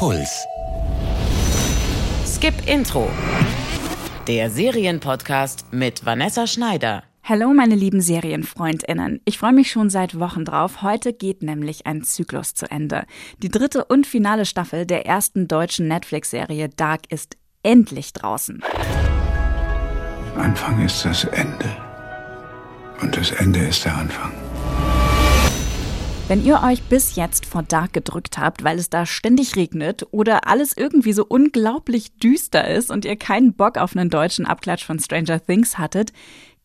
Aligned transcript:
Puls. 0.00 0.46
Skip 2.24 2.54
Intro. 2.66 3.10
Der 4.26 4.48
Serienpodcast 4.48 5.74
mit 5.74 6.06
Vanessa 6.06 6.46
Schneider. 6.46 7.02
Hallo 7.22 7.52
meine 7.52 7.74
lieben 7.74 8.00
Serienfreundinnen. 8.00 9.20
Ich 9.26 9.36
freue 9.36 9.52
mich 9.52 9.70
schon 9.70 9.90
seit 9.90 10.18
Wochen 10.18 10.46
drauf. 10.46 10.80
Heute 10.80 11.12
geht 11.12 11.42
nämlich 11.42 11.86
ein 11.86 12.02
Zyklus 12.02 12.54
zu 12.54 12.70
Ende. 12.70 13.04
Die 13.42 13.50
dritte 13.50 13.84
und 13.84 14.06
finale 14.06 14.46
Staffel 14.46 14.86
der 14.86 15.04
ersten 15.04 15.48
deutschen 15.48 15.86
Netflix-Serie 15.88 16.70
Dark 16.70 17.02
ist 17.10 17.36
endlich 17.62 18.14
draußen. 18.14 18.62
Anfang 20.34 20.82
ist 20.82 21.04
das 21.04 21.24
Ende. 21.24 21.76
Und 23.02 23.18
das 23.18 23.32
Ende 23.32 23.58
ist 23.66 23.84
der 23.84 23.98
Anfang. 23.98 24.32
Wenn 26.30 26.44
ihr 26.44 26.62
euch 26.62 26.84
bis 26.84 27.16
jetzt 27.16 27.44
vor 27.44 27.64
Dark 27.64 27.92
gedrückt 27.92 28.38
habt, 28.38 28.62
weil 28.62 28.78
es 28.78 28.88
da 28.88 29.04
ständig 29.04 29.56
regnet 29.56 30.06
oder 30.12 30.46
alles 30.46 30.76
irgendwie 30.76 31.12
so 31.12 31.26
unglaublich 31.26 32.12
düster 32.18 32.68
ist 32.68 32.92
und 32.92 33.04
ihr 33.04 33.16
keinen 33.16 33.54
Bock 33.54 33.76
auf 33.76 33.96
einen 33.96 34.10
deutschen 34.10 34.46
Abklatsch 34.46 34.84
von 34.84 35.00
Stranger 35.00 35.44
Things 35.44 35.76
hattet, 35.76 36.12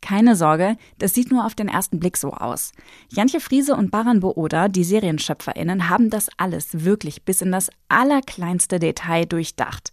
keine 0.01 0.35
Sorge, 0.35 0.77
das 0.99 1.15
sieht 1.15 1.31
nur 1.31 1.47
auf 1.47 1.55
den 1.55 1.67
ersten 1.67 1.99
Blick 1.99 2.15
so 2.15 2.31
aus. 2.31 2.73
Jantje 3.09 3.39
Friese 3.39 3.75
und 3.75 3.89
Baran 3.89 4.19
Booda, 4.19 4.67
die 4.67 4.83
SerienschöpferInnen, 4.83 5.89
haben 5.89 6.11
das 6.11 6.29
alles 6.37 6.85
wirklich 6.85 7.23
bis 7.23 7.41
in 7.41 7.51
das 7.51 7.71
allerkleinste 7.89 8.77
Detail 8.77 9.25
durchdacht. 9.25 9.91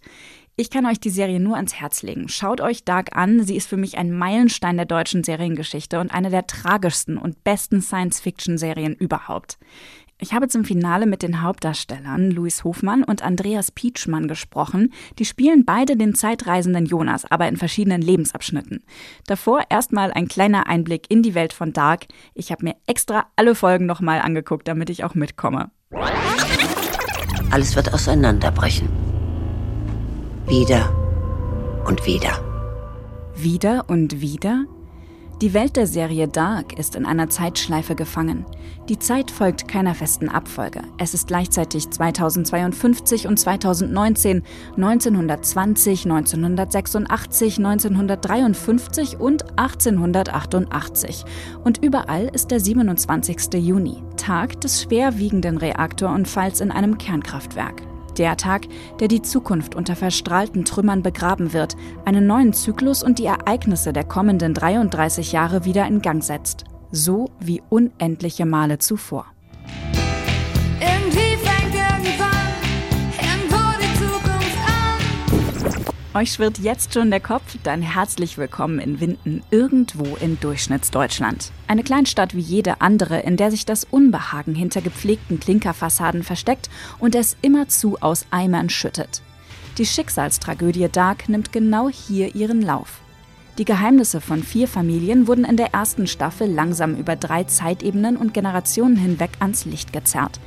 Ich 0.55 0.69
kann 0.69 0.85
euch 0.85 0.99
die 0.99 1.09
Serie 1.09 1.39
nur 1.39 1.55
ans 1.55 1.73
Herz 1.73 2.03
legen. 2.03 2.29
Schaut 2.29 2.61
euch 2.61 2.85
Dark 2.85 3.15
an. 3.15 3.43
Sie 3.43 3.55
ist 3.55 3.67
für 3.67 3.77
mich 3.77 3.97
ein 3.97 4.11
Meilenstein 4.11 4.77
der 4.77 4.85
deutschen 4.85 5.23
Seriengeschichte 5.23 5.99
und 5.99 6.13
eine 6.13 6.29
der 6.29 6.45
tragischsten 6.45 7.17
und 7.17 7.43
besten 7.43 7.81
Science-Fiction-Serien 7.81 8.93
überhaupt. 8.93 9.57
Ich 10.19 10.31
habe 10.31 10.47
zum 10.47 10.63
Finale 10.63 11.07
mit 11.07 11.23
den 11.23 11.41
Hauptdarstellern 11.41 12.29
Louis 12.29 12.63
Hofmann 12.63 13.03
und 13.03 13.23
Andreas 13.23 13.71
Pietschmann 13.71 14.27
gesprochen. 14.27 14.93
Die 15.17 15.25
spielen 15.25 15.65
beide 15.65 15.97
den 15.97 16.13
zeitreisenden 16.13 16.85
Jonas, 16.85 17.25
aber 17.29 17.47
in 17.47 17.57
verschiedenen 17.57 18.03
Lebensabschnitten. 18.03 18.83
Davor 19.25 19.63
erstmal 19.71 20.13
ein 20.13 20.27
kleiner 20.27 20.67
Einblick 20.67 21.09
in 21.09 21.23
die 21.23 21.33
Welt 21.33 21.51
von 21.51 21.73
Dark. 21.73 22.05
Ich 22.35 22.51
habe 22.51 22.63
mir 22.63 22.75
extra 22.85 23.25
alle 23.35 23.55
Folgen 23.55 23.87
nochmal 23.87 24.21
angeguckt, 24.21 24.67
damit 24.67 24.91
ich 24.91 25.03
auch 25.03 25.15
mitkomme. 25.15 25.71
Alles 27.49 27.75
wird 27.75 27.91
auseinanderbrechen. 27.91 29.02
Wieder 30.47 30.93
und 31.87 32.05
wieder. 32.05 32.43
Wieder 33.33 33.85
und 33.87 34.19
wieder? 34.19 34.65
Die 35.41 35.53
Welt 35.53 35.77
der 35.77 35.87
Serie 35.87 36.27
Dark 36.27 36.77
ist 36.77 36.97
in 36.97 37.05
einer 37.05 37.29
Zeitschleife 37.29 37.95
gefangen. 37.95 38.45
Die 38.89 38.99
Zeit 38.99 39.31
folgt 39.31 39.69
keiner 39.69 39.95
festen 39.95 40.27
Abfolge. 40.27 40.81
Es 40.97 41.13
ist 41.13 41.27
gleichzeitig 41.27 41.89
2052 41.89 43.25
und 43.25 43.39
2019, 43.39 44.43
1920, 44.75 46.05
1986, 46.05 47.57
1953 47.57 49.19
und 49.21 49.57
1888. 49.57 51.23
Und 51.63 51.81
überall 51.81 52.29
ist 52.33 52.51
der 52.51 52.59
27. 52.59 53.53
Juni, 53.53 54.03
Tag 54.17 54.59
des 54.59 54.83
schwerwiegenden 54.83 55.57
Reaktorunfalls 55.57 56.59
in 56.59 56.71
einem 56.71 56.97
Kernkraftwerk. 56.97 57.92
Der 58.17 58.37
Tag, 58.37 58.67
der 58.99 59.07
die 59.07 59.21
Zukunft 59.21 59.75
unter 59.75 59.95
verstrahlten 59.95 60.65
Trümmern 60.65 61.01
begraben 61.01 61.53
wird, 61.53 61.75
einen 62.05 62.27
neuen 62.27 62.53
Zyklus 62.53 63.01
und 63.01 63.17
die 63.17 63.25
Ereignisse 63.25 63.91
der 63.93 64.03
kommenden 64.03 64.53
33 64.53 65.31
Jahre 65.31 65.65
wieder 65.65 65.87
in 65.87 66.01
Gang 66.01 66.23
setzt. 66.23 66.65
So 66.91 67.31
wie 67.39 67.63
unendliche 67.69 68.45
Male 68.45 68.77
zuvor. 68.77 69.25
Euch 76.15 76.33
schwirrt 76.33 76.59
jetzt 76.59 76.93
schon 76.93 77.09
der 77.09 77.19
Kopf? 77.19 77.57
Dann 77.63 77.81
herzlich 77.81 78.37
willkommen 78.37 78.77
in 78.77 78.99
Winden, 78.99 79.41
irgendwo 79.49 80.15
in 80.17 80.39
Durchschnittsdeutschland. 80.39 81.51
Eine 81.67 81.81
Kleinstadt 81.81 82.35
wie 82.35 82.39
jede 82.39 82.81
andere, 82.81 83.21
in 83.21 83.35
der 83.35 83.49
sich 83.49 83.65
das 83.65 83.83
Unbehagen 83.83 84.53
hinter 84.53 84.81
gepflegten 84.81 85.39
Klinkerfassaden 85.39 86.21
versteckt 86.21 86.69
und 86.99 87.15
es 87.15 87.35
immerzu 87.41 87.97
aus 87.99 88.27
Eimern 88.29 88.69
schüttet. 88.69 89.23
Die 89.79 89.87
Schicksalstragödie 89.87 90.87
Dark 90.87 91.29
nimmt 91.29 91.51
genau 91.51 91.89
hier 91.89 92.35
ihren 92.35 92.61
Lauf. 92.61 92.99
Die 93.57 93.65
Geheimnisse 93.65 94.21
von 94.21 94.43
vier 94.43 94.67
Familien 94.67 95.25
wurden 95.25 95.45
in 95.45 95.57
der 95.57 95.73
ersten 95.73 96.05
Staffel 96.05 96.47
langsam 96.47 96.95
über 96.95 97.15
drei 97.15 97.45
Zeitebenen 97.45 98.17
und 98.17 98.35
Generationen 98.35 98.97
hinweg 98.97 99.31
ans 99.39 99.65
Licht 99.65 99.91
gezerrt. 99.91 100.39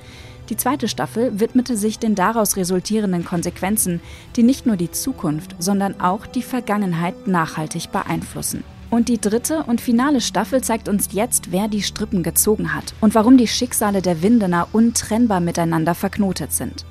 Die 0.49 0.57
zweite 0.57 0.87
Staffel 0.87 1.41
widmete 1.41 1.77
sich 1.77 1.99
den 1.99 2.15
daraus 2.15 2.57
resultierenden 2.57 3.25
Konsequenzen, 3.25 4.01
die 4.37 4.45
nicht 4.45 4.67
nur 4.67 4.77
die 4.77 4.91
Zukunft, 4.91 5.57
sondern 5.59 6.01
auch 6.01 6.27
die 6.27 6.43
Vergangenheit 6.43 7.27
nachhaltig 7.27 7.91
beeinflussen. 7.91 8.63
Und 8.89 9.09
die 9.09 9.21
dritte 9.21 9.65
und 9.65 9.81
finale 9.81 10.21
Staffel 10.21 10.63
zeigt 10.63 10.89
uns 10.89 11.09
jetzt, 11.11 11.51
wer 11.51 11.67
die 11.67 11.83
Strippen 11.83 12.23
gezogen 12.23 12.73
hat 12.75 12.95
und 13.01 13.17
warum 13.17 13.37
die 13.37 13.49
Schicksale 13.49 14.01
der 14.01 14.23
Windener 14.23 14.69
untrennbar 14.73 15.41
miteinander 15.41 15.95
verknotet 15.95 16.53
sind. 16.53 16.85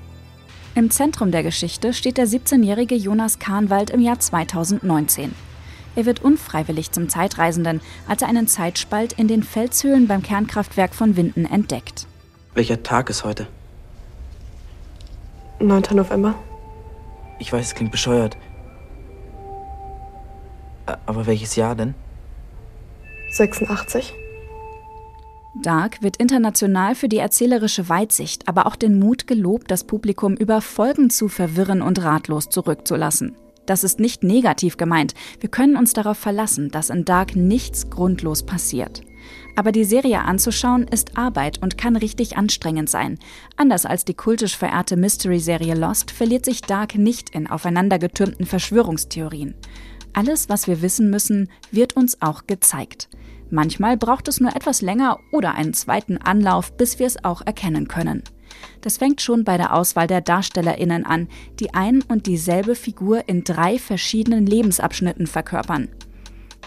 Im 0.75 0.91
Zentrum 0.91 1.31
der 1.31 1.43
Geschichte 1.43 1.93
steht 1.93 2.17
der 2.17 2.27
17-jährige 2.27 2.95
Jonas 2.95 3.39
Kahnwald 3.39 3.91
im 3.91 4.01
Jahr 4.01 4.19
2019. 4.19 5.33
Er 5.95 6.05
wird 6.05 6.22
unfreiwillig 6.22 6.91
zum 6.91 7.07
Zeitreisenden, 7.07 7.79
als 8.09 8.22
er 8.22 8.27
einen 8.27 8.47
Zeitspalt 8.47 9.13
in 9.13 9.29
den 9.29 9.43
Felshöhlen 9.43 10.07
beim 10.07 10.22
Kernkraftwerk 10.22 10.93
von 10.93 11.16
Winden 11.16 11.45
entdeckt. 11.45 12.07
Welcher 12.55 12.81
Tag 12.81 13.09
ist 13.09 13.25
heute? 13.25 13.47
9. 15.59 15.83
November. 15.91 16.35
Ich 17.38 17.51
weiß, 17.51 17.67
es 17.67 17.75
klingt 17.75 17.91
bescheuert. 17.91 18.38
Aber 21.05 21.25
welches 21.25 21.57
Jahr 21.57 21.75
denn? 21.75 21.95
86. 23.31 24.13
Dark 25.61 26.01
wird 26.01 26.16
international 26.16 26.95
für 26.95 27.09
die 27.09 27.17
erzählerische 27.17 27.89
Weitsicht, 27.89 28.47
aber 28.47 28.67
auch 28.67 28.77
den 28.77 28.99
Mut 28.99 29.27
gelobt, 29.27 29.69
das 29.69 29.83
Publikum 29.83 30.35
über 30.35 30.61
Folgen 30.61 31.09
zu 31.09 31.27
verwirren 31.27 31.81
und 31.81 32.03
ratlos 32.03 32.47
zurückzulassen. 32.47 33.35
Das 33.66 33.83
ist 33.83 33.99
nicht 33.99 34.23
negativ 34.23 34.77
gemeint. 34.77 35.13
Wir 35.41 35.49
können 35.49 35.75
uns 35.75 35.91
darauf 35.91 36.17
verlassen, 36.17 36.69
dass 36.72 36.89
in 36.89 37.03
Dark 37.03 37.35
nichts 37.35 37.89
grundlos 37.89 38.43
passiert. 38.43 39.01
Aber 39.55 39.71
die 39.71 39.85
Serie 39.85 40.21
anzuschauen 40.21 40.88
ist 40.88 41.17
Arbeit 41.17 41.61
und 41.61 41.77
kann 41.77 41.95
richtig 41.95 42.38
anstrengend 42.38 42.89
sein. 42.89 43.17
Anders 43.55 43.85
als 43.85 44.03
die 44.03 44.13
kultisch 44.13 44.57
verehrte 44.57 44.97
Mystery-Serie 44.97 45.75
Lost 45.75 46.11
verliert 46.11 46.45
sich 46.45 46.61
Dark 46.61 46.95
nicht 46.95 47.29
in 47.29 47.47
aufeinandergetürmten 47.47 48.45
Verschwörungstheorien. 48.45 49.55
Alles, 50.13 50.49
was 50.49 50.67
wir 50.67 50.81
wissen 50.81 51.09
müssen, 51.09 51.49
wird 51.71 51.95
uns 51.95 52.21
auch 52.21 52.47
gezeigt. 52.47 53.09
Manchmal 53.49 53.95
braucht 53.95 54.27
es 54.27 54.39
nur 54.39 54.55
etwas 54.55 54.81
länger 54.81 55.19
oder 55.31 55.55
einen 55.55 55.73
zweiten 55.73 56.17
Anlauf, 56.17 56.75
bis 56.75 56.99
wir 56.99 57.07
es 57.07 57.23
auch 57.23 57.41
erkennen 57.45 57.87
können. 57.87 58.23
Das 58.81 58.97
fängt 58.97 59.22
schon 59.22 59.43
bei 59.43 59.57
der 59.57 59.73
Auswahl 59.73 60.07
der 60.07 60.22
Darstellerinnen 60.22 61.05
an, 61.05 61.27
die 61.59 61.73
ein 61.73 62.01
und 62.03 62.27
dieselbe 62.27 62.75
Figur 62.75 63.27
in 63.27 63.43
drei 63.43 63.77
verschiedenen 63.77 64.45
Lebensabschnitten 64.45 65.27
verkörpern. 65.27 65.89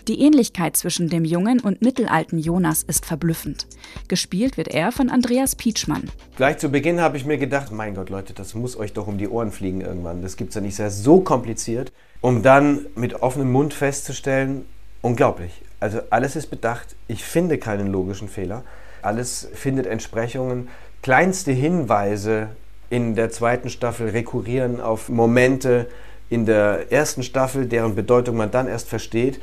Die 0.09 0.23
Ähnlichkeit 0.23 0.75
zwischen 0.75 1.11
dem 1.11 1.27
jungen 1.27 1.61
und 1.61 1.83
mittelalten 1.83 2.39
Jonas 2.39 2.83
ist 2.83 3.05
verblüffend. 3.05 3.67
Gespielt 4.09 4.57
wird 4.57 4.69
er 4.69 4.91
von 4.91 5.11
Andreas 5.11 5.55
Pietschmann. 5.55 6.05
Gleich 6.39 6.57
zu 6.57 6.71
Beginn 6.71 7.03
habe 7.03 7.19
ich 7.19 7.27
mir 7.27 7.37
gedacht, 7.37 7.73
mein 7.73 7.95
Gott 7.95 8.09
Leute, 8.09 8.33
das 8.33 8.55
muss 8.55 8.79
euch 8.79 8.95
doch 8.95 9.07
um 9.07 9.19
die 9.19 9.29
Ohren 9.29 9.53
fliegen 9.53 9.83
irgendwann. 9.83 10.23
Das 10.23 10.39
gibt 10.39 10.49
es 10.49 10.55
ja 10.55 10.63
nicht. 10.63 10.79
Ist 10.79 11.05
so 11.05 11.21
kompliziert, 11.21 11.93
um 12.23 12.43
dann 12.43 12.87
mit 12.95 13.21
offenem 13.21 13.53
Mund 13.53 13.75
festzustellen, 13.75 14.65
unglaublich. 15.03 15.61
Also 15.79 16.01
alles 16.09 16.37
ist 16.37 16.47
bedacht. 16.47 16.97
Ich 17.07 17.23
finde 17.23 17.59
keinen 17.59 17.89
logischen 17.89 18.29
Fehler. 18.29 18.65
Alles 19.03 19.47
findet 19.53 19.87
Entsprechungen. 19.87 20.69
Kleinste 21.03 21.53
Hinweise 21.53 22.49
in 22.89 23.15
der 23.15 23.29
zweiten 23.29 23.69
Staffel 23.69 24.09
rekurrieren 24.09 24.81
auf 24.81 25.11
Momente 25.11 25.87
in 26.31 26.47
der 26.47 26.91
ersten 26.91 27.23
Staffel, 27.23 27.67
deren 27.67 27.95
Bedeutung 27.95 28.39
man 28.39 28.51
dann 28.51 28.69
erst 28.69 28.89
versteht. 28.89 29.39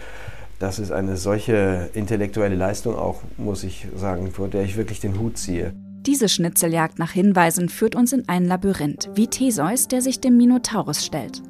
Das 0.60 0.80
ist 0.80 0.92
eine 0.92 1.18
solche 1.18 1.90
intellektuelle 1.94 2.56
Leistung 2.56 2.96
auch, 2.96 3.22
muss 3.38 3.64
ich 3.64 3.88
sagen, 3.96 4.32
vor 4.32 4.48
der 4.48 4.64
ich 4.64 4.78
wirklich 4.78 5.00
den 5.00 5.20
Hut 5.20 5.38
ziehe. 5.38 5.74
Diese 6.06 6.30
Schnitzeljagd 6.30 7.00
nach 7.00 7.12
Hinweisen 7.12 7.68
führt 7.68 7.96
uns 7.96 8.14
in 8.14 8.30
ein 8.30 8.46
Labyrinth, 8.46 9.10
wie 9.16 9.28
Theseus, 9.28 9.88
der 9.88 10.02
sich 10.02 10.20
dem 10.20 10.38
Minotaurus 10.38 11.04
stellt. 11.04 11.42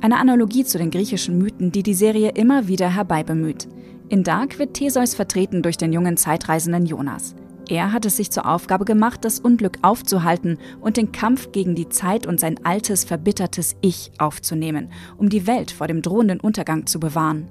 Eine 0.00 0.18
Analogie 0.18 0.64
zu 0.64 0.78
den 0.78 0.90
griechischen 0.90 1.38
Mythen, 1.38 1.72
die 1.72 1.82
die 1.82 1.94
Serie 1.94 2.30
immer 2.34 2.68
wieder 2.68 2.94
herbeibemüht. 2.94 3.66
In 4.08 4.22
Dark 4.22 4.58
wird 4.58 4.74
Theseus 4.74 5.14
vertreten 5.14 5.62
durch 5.62 5.76
den 5.76 5.92
jungen 5.92 6.16
Zeitreisenden 6.16 6.86
Jonas. 6.86 7.34
Er 7.68 7.92
hat 7.92 8.06
es 8.06 8.16
sich 8.16 8.30
zur 8.30 8.46
Aufgabe 8.46 8.84
gemacht, 8.84 9.24
das 9.24 9.40
Unglück 9.40 9.78
aufzuhalten 9.82 10.58
und 10.80 10.96
den 10.96 11.12
Kampf 11.12 11.52
gegen 11.52 11.74
die 11.74 11.88
Zeit 11.88 12.26
und 12.26 12.40
sein 12.40 12.64
altes, 12.64 13.04
verbittertes 13.04 13.76
Ich 13.80 14.12
aufzunehmen, 14.18 14.90
um 15.18 15.28
die 15.28 15.46
Welt 15.46 15.70
vor 15.70 15.86
dem 15.86 16.00
drohenden 16.00 16.40
Untergang 16.40 16.86
zu 16.86 17.00
bewahren. 17.00 17.48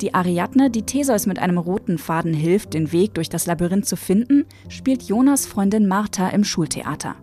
Die 0.00 0.14
Ariadne, 0.14 0.70
die 0.70 0.86
Theseus 0.86 1.26
mit 1.26 1.38
einem 1.38 1.58
roten 1.58 1.98
Faden 1.98 2.32
hilft, 2.32 2.72
den 2.72 2.90
Weg 2.90 3.12
durch 3.12 3.28
das 3.28 3.44
Labyrinth 3.44 3.86
zu 3.86 3.96
finden, 3.96 4.46
spielt 4.70 5.02
Jonas 5.02 5.46
Freundin 5.46 5.86
Martha 5.88 6.28
im 6.30 6.42
Schultheater. 6.42 7.16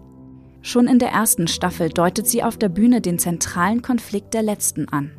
Schon 0.61 0.87
in 0.87 0.99
der 0.99 1.09
ersten 1.09 1.47
Staffel 1.47 1.89
deutet 1.89 2.27
sie 2.27 2.43
auf 2.43 2.55
der 2.55 2.69
Bühne 2.69 3.01
den 3.01 3.17
zentralen 3.17 3.81
Konflikt 3.81 4.35
der 4.35 4.43
letzten 4.43 4.87
an. 4.89 5.11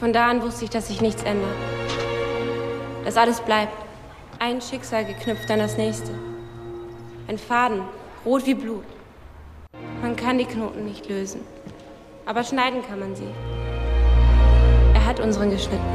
Von 0.00 0.14
da 0.14 0.30
an 0.30 0.40
wusste 0.40 0.64
ich, 0.64 0.70
dass 0.70 0.88
sich 0.88 1.02
nichts 1.02 1.22
ändert. 1.24 1.56
Dass 3.04 3.18
alles 3.18 3.40
bleibt. 3.42 3.76
Ein 4.38 4.62
Schicksal 4.62 5.04
geknüpft 5.04 5.50
an 5.50 5.58
das 5.58 5.76
nächste. 5.76 6.12
Ein 7.26 7.36
Faden, 7.36 7.82
rot 8.24 8.46
wie 8.46 8.54
Blut. 8.54 8.84
Man 10.00 10.16
kann 10.16 10.38
die 10.38 10.46
Knoten 10.46 10.86
nicht 10.86 11.08
lösen. 11.10 11.40
Aber 12.24 12.44
schneiden 12.44 12.82
kann 12.88 13.00
man 13.00 13.16
sie. 13.16 13.57
Hat 15.08 15.20
unseren 15.20 15.50
geschnitten. 15.50 15.86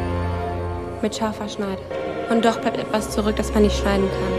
Mit 1.04 1.16
scharfer 1.16 1.48
Schneide. 1.48 1.84
Und 2.32 2.44
doch 2.44 2.60
bleibt 2.60 2.80
etwas 2.80 3.12
zurück, 3.12 3.36
das 3.36 3.54
man 3.54 3.62
nicht 3.62 3.78
schneiden 3.78 4.08
kann. 4.10 4.34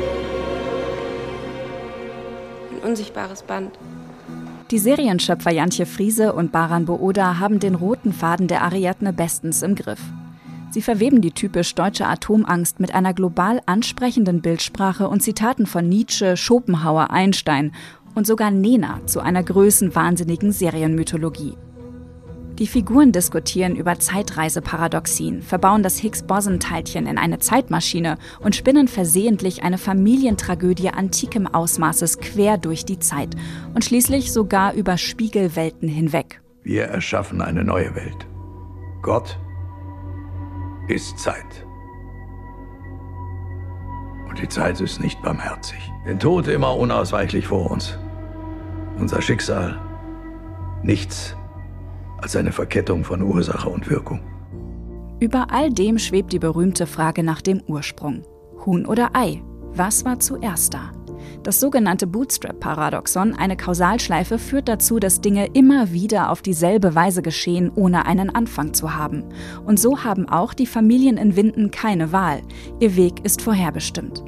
Ein 2.82 2.90
unsichtbares 2.90 3.44
Band. 3.44 3.78
Die 4.72 4.80
Serienschöpfer 4.80 5.52
Jantje 5.52 5.86
Friese 5.86 6.32
und 6.32 6.50
Baran 6.50 6.86
Booda 6.86 7.38
haben 7.38 7.60
den 7.60 7.76
roten 7.76 8.12
Faden 8.12 8.48
der 8.48 8.62
Ariadne 8.62 9.12
bestens 9.12 9.62
im 9.62 9.76
Griff. 9.76 10.00
Sie 10.70 10.82
verweben 10.82 11.20
die 11.20 11.30
typisch 11.30 11.76
deutsche 11.76 12.08
Atomangst 12.08 12.80
mit 12.80 12.96
einer 12.96 13.14
global 13.14 13.62
ansprechenden 13.66 14.42
Bildsprache 14.42 15.06
und 15.06 15.20
Zitaten 15.20 15.66
von 15.66 15.88
Nietzsche, 15.88 16.36
Schopenhauer, 16.36 17.12
Einstein 17.12 17.70
und 18.16 18.26
sogar 18.26 18.50
Nena 18.50 18.98
zu 19.06 19.20
einer 19.20 19.44
größenwahnsinnigen 19.44 20.50
Serienmythologie. 20.50 21.54
Die 22.58 22.68
Figuren 22.68 23.10
diskutieren 23.10 23.74
über 23.74 23.98
Zeitreiseparadoxien, 23.98 25.42
verbauen 25.42 25.82
das 25.82 25.98
Higgs-Boson-Teilchen 25.98 27.08
in 27.08 27.18
eine 27.18 27.40
Zeitmaschine 27.40 28.16
und 28.38 28.54
spinnen 28.54 28.86
versehentlich 28.86 29.64
eine 29.64 29.76
Familientragödie 29.76 30.90
antikem 30.90 31.48
Ausmaßes 31.48 32.20
quer 32.20 32.56
durch 32.56 32.84
die 32.84 33.00
Zeit 33.00 33.34
und 33.74 33.84
schließlich 33.84 34.32
sogar 34.32 34.72
über 34.74 34.98
Spiegelwelten 34.98 35.88
hinweg. 35.88 36.42
Wir 36.62 36.84
erschaffen 36.84 37.42
eine 37.42 37.64
neue 37.64 37.92
Welt. 37.96 38.26
Gott 39.02 39.36
ist 40.86 41.18
Zeit. 41.18 41.66
Und 44.28 44.40
die 44.40 44.48
Zeit 44.48 44.80
ist 44.80 45.00
nicht 45.00 45.20
barmherzig. 45.22 45.92
Den 46.06 46.20
Tod 46.20 46.46
immer 46.46 46.76
unausweichlich 46.76 47.48
vor 47.48 47.68
uns. 47.68 47.98
Unser 48.96 49.20
Schicksal 49.22 49.80
nichts 50.84 51.36
als 52.18 52.36
eine 52.36 52.52
Verkettung 52.52 53.04
von 53.04 53.22
Ursache 53.22 53.68
und 53.68 53.88
Wirkung. 53.90 54.20
Über 55.20 55.46
all 55.50 55.70
dem 55.70 55.98
schwebt 55.98 56.32
die 56.32 56.38
berühmte 56.38 56.86
Frage 56.86 57.22
nach 57.22 57.40
dem 57.40 57.62
Ursprung. 57.66 58.22
Huhn 58.66 58.86
oder 58.86 59.10
Ei? 59.14 59.42
Was 59.74 60.04
war 60.04 60.20
zuerst 60.20 60.74
da? 60.74 60.92
Das 61.42 61.60
sogenannte 61.60 62.06
Bootstrap-Paradoxon, 62.06 63.34
eine 63.34 63.56
Kausalschleife, 63.56 64.38
führt 64.38 64.68
dazu, 64.68 64.98
dass 64.98 65.20
Dinge 65.20 65.46
immer 65.52 65.92
wieder 65.92 66.30
auf 66.30 66.42
dieselbe 66.42 66.94
Weise 66.94 67.22
geschehen, 67.22 67.70
ohne 67.74 68.06
einen 68.06 68.30
Anfang 68.30 68.72
zu 68.72 68.94
haben. 68.94 69.24
Und 69.64 69.78
so 69.78 70.04
haben 70.04 70.28
auch 70.28 70.54
die 70.54 70.66
Familien 70.66 71.16
in 71.16 71.36
Winden 71.36 71.70
keine 71.70 72.12
Wahl. 72.12 72.42
Ihr 72.80 72.96
Weg 72.96 73.24
ist 73.24 73.42
vorherbestimmt. 73.42 74.24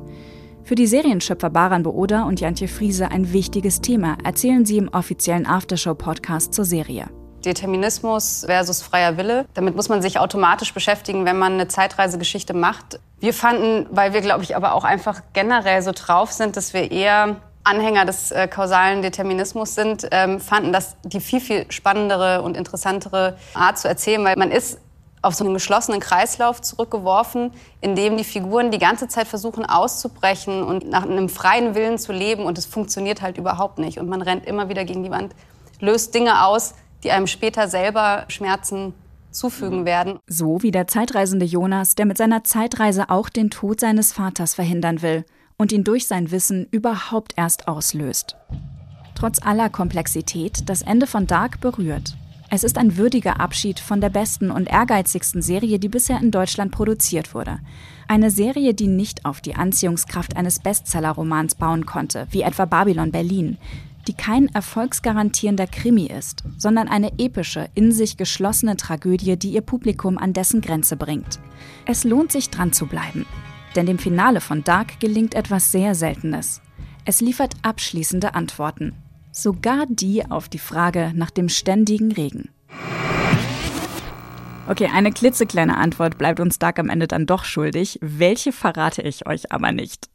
Für 0.62 0.74
die 0.74 0.86
Serienschöpfer 0.86 1.50
Baran 1.50 1.84
Booda 1.84 2.24
und 2.24 2.40
Jantje 2.40 2.68
Friese 2.68 3.10
ein 3.10 3.32
wichtiges 3.32 3.80
Thema, 3.80 4.18
erzählen 4.24 4.64
sie 4.64 4.78
im 4.78 4.88
offiziellen 4.88 5.46
Aftershow-Podcast 5.46 6.52
zur 6.52 6.64
Serie. 6.64 7.08
Determinismus 7.46 8.44
versus 8.46 8.82
freier 8.82 9.16
Wille. 9.16 9.46
Damit 9.54 9.76
muss 9.76 9.88
man 9.88 10.02
sich 10.02 10.18
automatisch 10.18 10.74
beschäftigen, 10.74 11.24
wenn 11.24 11.38
man 11.38 11.54
eine 11.54 11.68
Zeitreisegeschichte 11.68 12.52
macht. 12.52 13.00
Wir 13.20 13.32
fanden, 13.32 13.86
weil 13.90 14.12
wir, 14.12 14.20
glaube 14.20 14.42
ich, 14.42 14.56
aber 14.56 14.74
auch 14.74 14.84
einfach 14.84 15.22
generell 15.32 15.80
so 15.82 15.92
drauf 15.92 16.32
sind, 16.32 16.56
dass 16.56 16.74
wir 16.74 16.90
eher 16.90 17.36
Anhänger 17.64 18.04
des 18.04 18.30
äh, 18.30 18.46
kausalen 18.46 19.02
Determinismus 19.02 19.74
sind, 19.74 20.06
ähm, 20.12 20.40
fanden 20.40 20.72
das 20.72 20.96
die 21.02 21.20
viel, 21.20 21.40
viel 21.40 21.66
spannendere 21.70 22.42
und 22.42 22.56
interessantere 22.56 23.36
Art 23.54 23.78
zu 23.78 23.88
erzählen, 23.88 24.24
weil 24.24 24.36
man 24.36 24.52
ist 24.52 24.78
auf 25.22 25.34
so 25.34 25.44
einen 25.44 25.54
geschlossenen 25.54 25.98
Kreislauf 25.98 26.62
zurückgeworfen, 26.62 27.52
in 27.80 27.96
dem 27.96 28.16
die 28.16 28.22
Figuren 28.22 28.70
die 28.70 28.78
ganze 28.78 29.08
Zeit 29.08 29.26
versuchen 29.26 29.66
auszubrechen 29.66 30.62
und 30.62 30.88
nach 30.88 31.02
einem 31.02 31.28
freien 31.28 31.74
Willen 31.74 31.98
zu 31.98 32.12
leben 32.12 32.44
und 32.44 32.56
es 32.56 32.66
funktioniert 32.66 33.22
halt 33.22 33.36
überhaupt 33.36 33.78
nicht 33.78 33.98
und 33.98 34.08
man 34.08 34.22
rennt 34.22 34.46
immer 34.46 34.68
wieder 34.68 34.84
gegen 34.84 35.02
die 35.02 35.10
Wand, 35.10 35.34
löst 35.80 36.14
Dinge 36.14 36.46
aus, 36.46 36.74
die 37.06 37.12
einem 37.12 37.28
später 37.28 37.68
selber 37.68 38.24
Schmerzen 38.26 38.92
zufügen 39.30 39.84
werden. 39.84 40.18
So 40.26 40.62
wie 40.64 40.72
der 40.72 40.88
zeitreisende 40.88 41.46
Jonas, 41.46 41.94
der 41.94 42.04
mit 42.04 42.18
seiner 42.18 42.42
Zeitreise 42.42 43.10
auch 43.10 43.28
den 43.28 43.48
Tod 43.48 43.78
seines 43.78 44.12
Vaters 44.12 44.56
verhindern 44.56 45.02
will 45.02 45.24
und 45.56 45.70
ihn 45.70 45.84
durch 45.84 46.08
sein 46.08 46.32
Wissen 46.32 46.66
überhaupt 46.72 47.34
erst 47.36 47.68
auslöst. 47.68 48.36
Trotz 49.14 49.40
aller 49.40 49.70
Komplexität, 49.70 50.68
das 50.68 50.82
Ende 50.82 51.06
von 51.06 51.28
Dark 51.28 51.60
berührt. 51.60 52.16
Es 52.50 52.64
ist 52.64 52.76
ein 52.76 52.96
würdiger 52.96 53.40
Abschied 53.40 53.78
von 53.78 54.00
der 54.00 54.10
besten 54.10 54.50
und 54.50 54.68
ehrgeizigsten 54.68 55.42
Serie, 55.42 55.78
die 55.78 55.88
bisher 55.88 56.20
in 56.20 56.32
Deutschland 56.32 56.72
produziert 56.72 57.34
wurde. 57.34 57.60
Eine 58.08 58.32
Serie, 58.32 58.74
die 58.74 58.88
nicht 58.88 59.24
auf 59.24 59.40
die 59.40 59.54
Anziehungskraft 59.54 60.36
eines 60.36 60.58
Bestsellerromans 60.58 61.54
bauen 61.54 61.86
konnte, 61.86 62.26
wie 62.30 62.42
etwa 62.42 62.64
Babylon 62.64 63.12
Berlin, 63.12 63.58
die 64.06 64.14
kein 64.14 64.48
erfolgsgarantierender 64.54 65.66
Krimi 65.66 66.06
ist, 66.06 66.44
sondern 66.58 66.88
eine 66.88 67.12
epische, 67.18 67.68
in 67.74 67.92
sich 67.92 68.16
geschlossene 68.16 68.76
Tragödie, 68.76 69.36
die 69.36 69.50
ihr 69.50 69.60
Publikum 69.60 70.18
an 70.18 70.32
dessen 70.32 70.60
Grenze 70.60 70.96
bringt. 70.96 71.38
Es 71.86 72.04
lohnt 72.04 72.32
sich 72.32 72.50
dran 72.50 72.72
zu 72.72 72.86
bleiben, 72.86 73.26
denn 73.74 73.86
dem 73.86 73.98
Finale 73.98 74.40
von 74.40 74.64
Dark 74.64 75.00
gelingt 75.00 75.34
etwas 75.34 75.72
sehr 75.72 75.94
Seltenes. 75.94 76.60
Es 77.04 77.20
liefert 77.20 77.54
abschließende 77.62 78.34
Antworten, 78.34 78.94
sogar 79.32 79.86
die 79.88 80.28
auf 80.30 80.48
die 80.48 80.58
Frage 80.58 81.12
nach 81.14 81.30
dem 81.30 81.48
ständigen 81.48 82.12
Regen. 82.12 82.50
Okay, 84.68 84.90
eine 84.92 85.12
klitzekleine 85.12 85.76
Antwort 85.76 86.18
bleibt 86.18 86.40
uns 86.40 86.58
Dark 86.58 86.80
am 86.80 86.88
Ende 86.88 87.06
dann 87.06 87.26
doch 87.26 87.44
schuldig. 87.44 88.00
Welche 88.02 88.50
verrate 88.50 89.00
ich 89.02 89.24
euch 89.26 89.52
aber 89.52 89.70
nicht. 89.70 90.08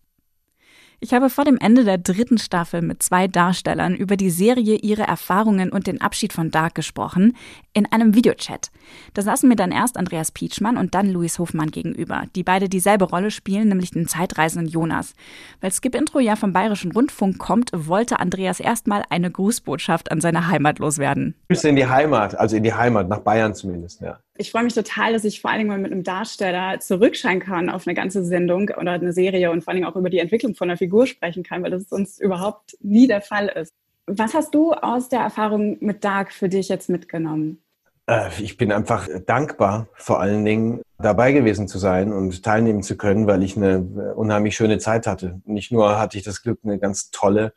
Ich 1.04 1.16
habe 1.16 1.32
vor 1.32 1.46
dem 1.46 1.58
Ende 1.58 1.84
der 1.84 1.98
dritten 1.98 2.38
Staffel 2.38 2.84
mit 2.84 3.02
zwei 3.02 3.28
Darstellern 3.28 3.96
über 3.96 4.18
die 4.18 4.30
Serie, 4.30 4.76
ihre 4.76 5.02
Erfahrungen 5.02 5.72
und 5.72 5.88
den 5.88 6.00
Abschied 6.00 6.32
von 6.32 6.52
Dark 6.52 6.76
gesprochen, 6.76 7.36
in 7.74 7.92
einem 7.92 8.14
Videochat. 8.14 8.70
Da 9.16 9.24
saßen 9.24 9.50
mir 9.50 9.56
dann 9.56 9.72
erst 9.72 9.98
Andreas 9.98 10.32
Pietschmann 10.32 10.78
und 10.78 10.94
dann 10.94 11.10
Luis 11.10 11.40
Hofmann 11.40 11.72
gegenüber, 11.72 12.26
die 12.36 12.44
beide 12.44 12.70
dieselbe 12.70 13.06
Rolle 13.06 13.32
spielen, 13.32 13.70
nämlich 13.70 13.90
den 13.90 14.08
zeitreisenden 14.08 14.72
Jonas. 14.72 15.16
Weil 15.60 15.72
Skip 15.72 15.96
Intro 15.96 16.20
ja 16.20 16.36
vom 16.36 16.54
Bayerischen 16.54 16.92
Rundfunk 16.92 17.40
kommt, 17.40 17.72
wollte 17.74 18.20
Andreas 18.20 18.60
erstmal 18.60 19.02
eine 19.10 19.32
Grußbotschaft 19.32 20.12
an 20.12 20.22
seine 20.22 20.50
Heimat 20.50 20.78
loswerden. 20.78 21.34
Grüße 21.50 21.68
in 21.68 21.78
die 21.78 21.88
Heimat, 21.88 22.38
also 22.38 22.58
in 22.58 22.62
die 22.62 22.76
Heimat, 22.76 23.10
nach 23.10 23.22
Bayern 23.22 23.56
zumindest, 23.56 24.02
ja. 24.02 24.20
Ich 24.42 24.50
freue 24.50 24.64
mich 24.64 24.74
total, 24.74 25.14
dass 25.14 25.24
ich 25.24 25.40
vor 25.40 25.52
allen 25.52 25.60
Dingen 25.60 25.70
mal 25.70 25.78
mit 25.78 25.92
einem 25.92 26.02
Darsteller 26.02 26.80
zurückschauen 26.80 27.40
kann 27.40 27.70
auf 27.70 27.86
eine 27.86 27.94
ganze 27.94 28.26
Sendung 28.26 28.72
oder 28.76 28.94
eine 28.94 29.14
Serie 29.14 29.52
und 29.52 29.64
vor 29.64 29.70
allen 29.70 29.82
Dingen 29.82 29.88
auch 29.88 29.96
über 29.96 30.10
die 30.10 30.18
Entwicklung 30.18 30.56
von 30.56 30.68
einer 30.68 30.78
Figur 30.78 31.06
sprechen 31.06 31.44
kann, 31.44 31.62
weil 31.62 31.70
das 31.70 31.88
sonst 31.88 32.20
überhaupt 32.20 32.76
nie 32.82 33.06
der 33.06 33.22
Fall 33.22 33.50
ist. 33.50 33.72
Was 34.08 34.34
hast 34.34 34.56
du 34.56 34.74
aus 34.74 35.10
der 35.10 35.20
Erfahrung 35.20 35.78
mit 35.80 36.04
Dark 36.04 36.34
für 36.34 36.50
dich 36.50 36.70
jetzt 36.70 36.90
mitgenommen? 36.90 37.62
Äh, 38.08 38.30
ich 38.42 38.58
bin 38.58 38.72
einfach 38.72 39.08
dankbar, 39.28 39.90
vor 39.94 40.20
allen 40.20 40.44
Dingen 40.44 40.82
dabei 40.98 41.34
gewesen 41.34 41.68
zu 41.68 41.78
sein 41.78 42.12
und 42.12 42.42
teilnehmen 42.42 42.82
zu 42.82 42.98
können, 42.98 43.28
weil 43.28 43.44
ich 43.44 43.56
eine 43.56 44.16
unheimlich 44.16 44.56
schöne 44.56 44.80
Zeit 44.80 45.06
hatte. 45.06 45.40
Nicht 45.46 45.72
nur 45.72 46.00
hatte 46.00 46.18
ich 46.18 46.24
das 46.24 46.42
Glück, 46.42 46.62
eine 46.64 46.80
ganz 46.80 47.12
tolle 47.12 47.54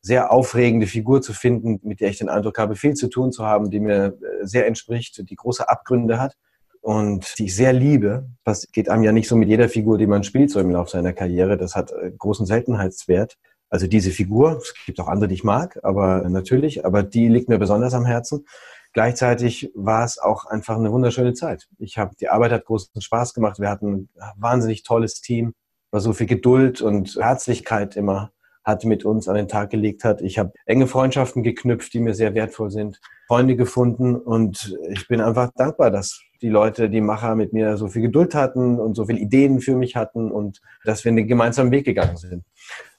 sehr 0.00 0.32
aufregende 0.32 0.86
Figur 0.86 1.22
zu 1.22 1.32
finden, 1.32 1.80
mit 1.82 2.00
der 2.00 2.10
ich 2.10 2.18
den 2.18 2.28
Eindruck 2.28 2.58
habe, 2.58 2.76
viel 2.76 2.94
zu 2.94 3.08
tun 3.08 3.32
zu 3.32 3.44
haben, 3.44 3.70
die 3.70 3.80
mir 3.80 4.06
äh, 4.06 4.46
sehr 4.46 4.66
entspricht, 4.66 5.28
die 5.28 5.36
große 5.36 5.68
Abgründe 5.68 6.20
hat 6.20 6.36
und 6.80 7.38
die 7.38 7.46
ich 7.46 7.56
sehr 7.56 7.72
liebe. 7.72 8.28
Das 8.44 8.70
geht 8.70 8.88
einem 8.88 9.02
ja 9.02 9.12
nicht 9.12 9.28
so 9.28 9.36
mit 9.36 9.48
jeder 9.48 9.68
Figur, 9.68 9.98
die 9.98 10.06
man 10.06 10.24
spielt, 10.24 10.50
so 10.50 10.60
im 10.60 10.70
Laufe 10.70 10.90
seiner 10.90 11.12
Karriere. 11.12 11.56
Das 11.56 11.74
hat 11.74 11.92
äh, 11.92 12.12
großen 12.16 12.46
Seltenheitswert. 12.46 13.36
Also 13.70 13.86
diese 13.86 14.10
Figur, 14.10 14.58
es 14.58 14.74
gibt 14.86 14.98
auch 15.00 15.08
andere, 15.08 15.28
die 15.28 15.34
ich 15.34 15.44
mag, 15.44 15.78
aber 15.82 16.26
natürlich, 16.28 16.86
aber 16.86 17.02
die 17.02 17.28
liegt 17.28 17.48
mir 17.48 17.58
besonders 17.58 17.92
am 17.92 18.06
Herzen. 18.06 18.46
Gleichzeitig 18.94 19.70
war 19.74 20.04
es 20.04 20.18
auch 20.18 20.46
einfach 20.46 20.76
eine 20.76 20.90
wunderschöne 20.90 21.34
Zeit. 21.34 21.68
Ich 21.78 21.98
habe 21.98 22.14
die 22.18 22.28
Arbeit 22.30 22.52
hat 22.52 22.64
großen 22.64 23.00
Spaß 23.00 23.34
gemacht. 23.34 23.60
Wir 23.60 23.68
hatten 23.68 24.08
ein 24.18 24.32
wahnsinnig 24.36 24.82
tolles 24.84 25.20
Team, 25.20 25.52
war 25.90 26.00
so 26.00 26.14
viel 26.14 26.26
Geduld 26.26 26.80
und 26.80 27.16
Herzlichkeit 27.16 27.96
immer 27.96 28.32
hat 28.68 28.84
mit 28.84 29.04
uns 29.06 29.28
an 29.28 29.34
den 29.34 29.48
Tag 29.48 29.70
gelegt 29.70 30.04
hat. 30.04 30.20
Ich 30.20 30.38
habe 30.38 30.52
enge 30.66 30.86
Freundschaften 30.86 31.42
geknüpft, 31.42 31.94
die 31.94 32.00
mir 32.00 32.14
sehr 32.14 32.34
wertvoll 32.34 32.70
sind, 32.70 33.00
Freunde 33.26 33.56
gefunden 33.56 34.14
und 34.14 34.76
ich 34.90 35.08
bin 35.08 35.22
einfach 35.22 35.50
dankbar, 35.56 35.90
dass 35.90 36.20
die 36.42 36.50
Leute, 36.50 36.90
die 36.90 37.00
Macher 37.00 37.34
mit 37.34 37.54
mir 37.54 37.78
so 37.78 37.88
viel 37.88 38.02
Geduld 38.02 38.34
hatten 38.34 38.78
und 38.78 38.94
so 38.94 39.06
viele 39.06 39.18
Ideen 39.18 39.60
für 39.60 39.74
mich 39.74 39.96
hatten 39.96 40.30
und 40.30 40.60
dass 40.84 41.04
wir 41.04 41.10
einen 41.10 41.26
gemeinsamen 41.26 41.72
Weg 41.72 41.86
gegangen 41.86 42.18
sind. 42.18 42.44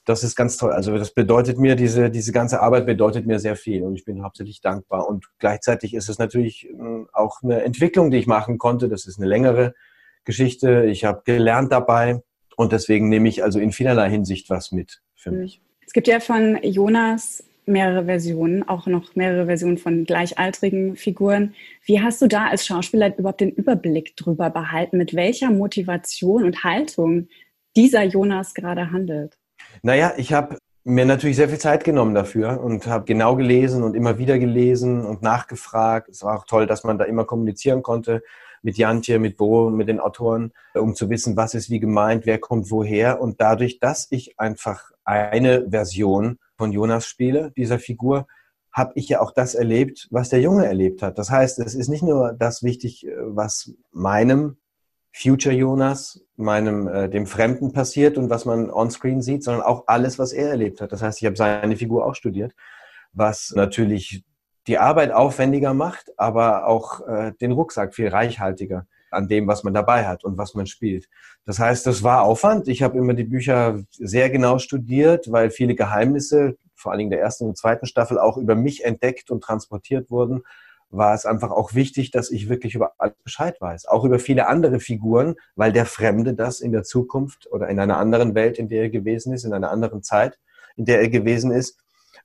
Das 0.04 0.24
ist 0.24 0.34
ganz 0.34 0.56
toll. 0.56 0.72
Also 0.72 0.98
das 0.98 1.14
bedeutet 1.14 1.56
mir, 1.56 1.76
diese, 1.76 2.10
diese 2.10 2.32
ganze 2.32 2.60
Arbeit 2.60 2.84
bedeutet 2.84 3.26
mir 3.26 3.38
sehr 3.38 3.54
viel 3.54 3.84
und 3.84 3.94
ich 3.94 4.04
bin 4.04 4.24
hauptsächlich 4.24 4.60
dankbar. 4.60 5.08
Und 5.08 5.26
gleichzeitig 5.38 5.94
ist 5.94 6.08
es 6.08 6.18
natürlich 6.18 6.68
hm, 6.76 7.08
auch 7.12 7.42
eine 7.42 7.62
Entwicklung, 7.62 8.10
die 8.10 8.18
ich 8.18 8.26
machen 8.26 8.58
konnte. 8.58 8.88
Das 8.88 9.06
ist 9.06 9.18
eine 9.18 9.28
längere 9.28 9.74
Geschichte. 10.24 10.86
Ich 10.86 11.04
habe 11.04 11.22
gelernt 11.24 11.70
dabei 11.70 12.22
und 12.56 12.72
deswegen 12.72 13.08
nehme 13.08 13.28
ich 13.28 13.44
also 13.44 13.60
in 13.60 13.70
vielerlei 13.70 14.10
Hinsicht 14.10 14.50
was 14.50 14.72
mit 14.72 15.00
für 15.20 15.30
mich. 15.30 15.60
Es 15.86 15.92
gibt 15.92 16.08
ja 16.08 16.20
von 16.20 16.58
Jonas 16.62 17.44
mehrere 17.66 18.04
Versionen, 18.04 18.68
auch 18.68 18.86
noch 18.86 19.14
mehrere 19.14 19.46
Versionen 19.46 19.78
von 19.78 20.04
gleichaltrigen 20.04 20.96
Figuren. 20.96 21.54
Wie 21.84 22.00
hast 22.00 22.20
du 22.20 22.26
da 22.26 22.48
als 22.48 22.66
Schauspieler 22.66 23.16
überhaupt 23.16 23.40
den 23.40 23.50
Überblick 23.50 24.16
drüber 24.16 24.50
behalten, 24.50 24.98
mit 24.98 25.14
welcher 25.14 25.50
Motivation 25.50 26.44
und 26.44 26.64
Haltung 26.64 27.28
dieser 27.76 28.02
Jonas 28.02 28.54
gerade 28.54 28.90
handelt? 28.90 29.38
Naja, 29.82 30.14
ich 30.16 30.32
habe 30.32 30.58
mir 30.82 31.04
natürlich 31.04 31.36
sehr 31.36 31.48
viel 31.48 31.58
Zeit 31.58 31.84
genommen 31.84 32.14
dafür 32.14 32.60
und 32.60 32.86
habe 32.86 33.04
genau 33.04 33.36
gelesen 33.36 33.82
und 33.82 33.94
immer 33.94 34.18
wieder 34.18 34.38
gelesen 34.38 35.04
und 35.04 35.22
nachgefragt. 35.22 36.08
Es 36.08 36.22
war 36.22 36.38
auch 36.38 36.46
toll, 36.46 36.66
dass 36.66 36.84
man 36.84 36.98
da 36.98 37.04
immer 37.04 37.24
kommunizieren 37.24 37.82
konnte 37.82 38.22
mit 38.62 38.76
Jantje, 38.76 39.18
mit 39.18 39.36
Bo, 39.36 39.70
mit 39.70 39.88
den 39.88 40.00
Autoren, 40.00 40.52
um 40.74 40.94
zu 40.94 41.08
wissen, 41.10 41.36
was 41.36 41.54
ist 41.54 41.70
wie 41.70 41.80
gemeint, 41.80 42.26
wer 42.26 42.38
kommt 42.38 42.70
woher. 42.70 43.20
Und 43.20 43.40
dadurch, 43.40 43.78
dass 43.78 44.06
ich 44.10 44.38
einfach 44.38 44.90
eine 45.04 45.70
Version 45.70 46.38
von 46.56 46.72
Jonas 46.72 47.06
spiele, 47.06 47.52
dieser 47.56 47.78
Figur, 47.78 48.26
habe 48.72 48.92
ich 48.94 49.08
ja 49.08 49.20
auch 49.20 49.32
das 49.32 49.54
erlebt, 49.54 50.08
was 50.10 50.28
der 50.28 50.40
Junge 50.40 50.66
erlebt 50.66 51.02
hat. 51.02 51.18
Das 51.18 51.30
heißt, 51.30 51.58
es 51.58 51.74
ist 51.74 51.88
nicht 51.88 52.02
nur 52.02 52.34
das 52.34 52.62
wichtig, 52.62 53.06
was 53.20 53.72
meinem 53.90 54.58
Future 55.12 55.54
Jonas, 55.54 56.24
meinem 56.36 56.86
äh, 56.86 57.08
dem 57.08 57.26
Fremden 57.26 57.72
passiert 57.72 58.16
und 58.16 58.30
was 58.30 58.44
man 58.44 58.70
onscreen 58.70 59.22
sieht, 59.22 59.42
sondern 59.42 59.62
auch 59.62 59.84
alles, 59.88 60.18
was 60.18 60.32
er 60.32 60.50
erlebt 60.50 60.80
hat. 60.80 60.92
Das 60.92 61.02
heißt, 61.02 61.20
ich 61.20 61.26
habe 61.26 61.36
seine 61.36 61.76
Figur 61.76 62.06
auch 62.06 62.14
studiert, 62.14 62.54
was 63.12 63.52
natürlich 63.56 64.24
die 64.70 64.78
Arbeit 64.78 65.10
aufwendiger 65.10 65.74
macht, 65.74 66.12
aber 66.16 66.66
auch 66.66 67.06
äh, 67.08 67.32
den 67.40 67.50
Rucksack 67.50 67.92
viel 67.92 68.06
reichhaltiger 68.06 68.86
an 69.10 69.26
dem, 69.26 69.48
was 69.48 69.64
man 69.64 69.74
dabei 69.74 70.06
hat 70.06 70.22
und 70.22 70.38
was 70.38 70.54
man 70.54 70.68
spielt. 70.68 71.08
Das 71.44 71.58
heißt, 71.58 71.84
das 71.88 72.04
war 72.04 72.22
Aufwand. 72.22 72.68
Ich 72.68 72.84
habe 72.84 72.96
immer 72.96 73.14
die 73.14 73.24
Bücher 73.24 73.80
sehr 73.90 74.30
genau 74.30 74.58
studiert, 74.58 75.32
weil 75.32 75.50
viele 75.50 75.74
Geheimnisse, 75.74 76.56
vor 76.76 76.92
allen 76.92 77.00
Dingen 77.00 77.10
der 77.10 77.20
ersten 77.20 77.46
und 77.46 77.58
zweiten 77.58 77.86
Staffel, 77.86 78.16
auch 78.16 78.36
über 78.36 78.54
mich 78.54 78.84
entdeckt 78.84 79.32
und 79.32 79.42
transportiert 79.42 80.08
wurden 80.08 80.42
war 80.92 81.14
es 81.14 81.24
einfach 81.24 81.52
auch 81.52 81.74
wichtig, 81.74 82.10
dass 82.10 82.32
ich 82.32 82.48
wirklich 82.48 82.74
über 82.74 82.94
alles 82.98 83.14
Bescheid 83.22 83.60
weiß. 83.60 83.86
Auch 83.86 84.04
über 84.04 84.18
viele 84.18 84.48
andere 84.48 84.80
Figuren, 84.80 85.36
weil 85.54 85.72
der 85.72 85.86
Fremde 85.86 86.34
das 86.34 86.60
in 86.60 86.72
der 86.72 86.82
Zukunft 86.82 87.46
oder 87.50 87.68
in 87.68 87.78
einer 87.78 87.98
anderen 87.98 88.34
Welt, 88.34 88.58
in 88.58 88.68
der 88.68 88.82
er 88.82 88.90
gewesen 88.90 89.32
ist, 89.32 89.44
in 89.44 89.52
einer 89.52 89.70
anderen 89.70 90.02
Zeit, 90.02 90.40
in 90.76 90.84
der 90.84 91.00
er 91.00 91.08
gewesen 91.08 91.52
ist, 91.52 91.78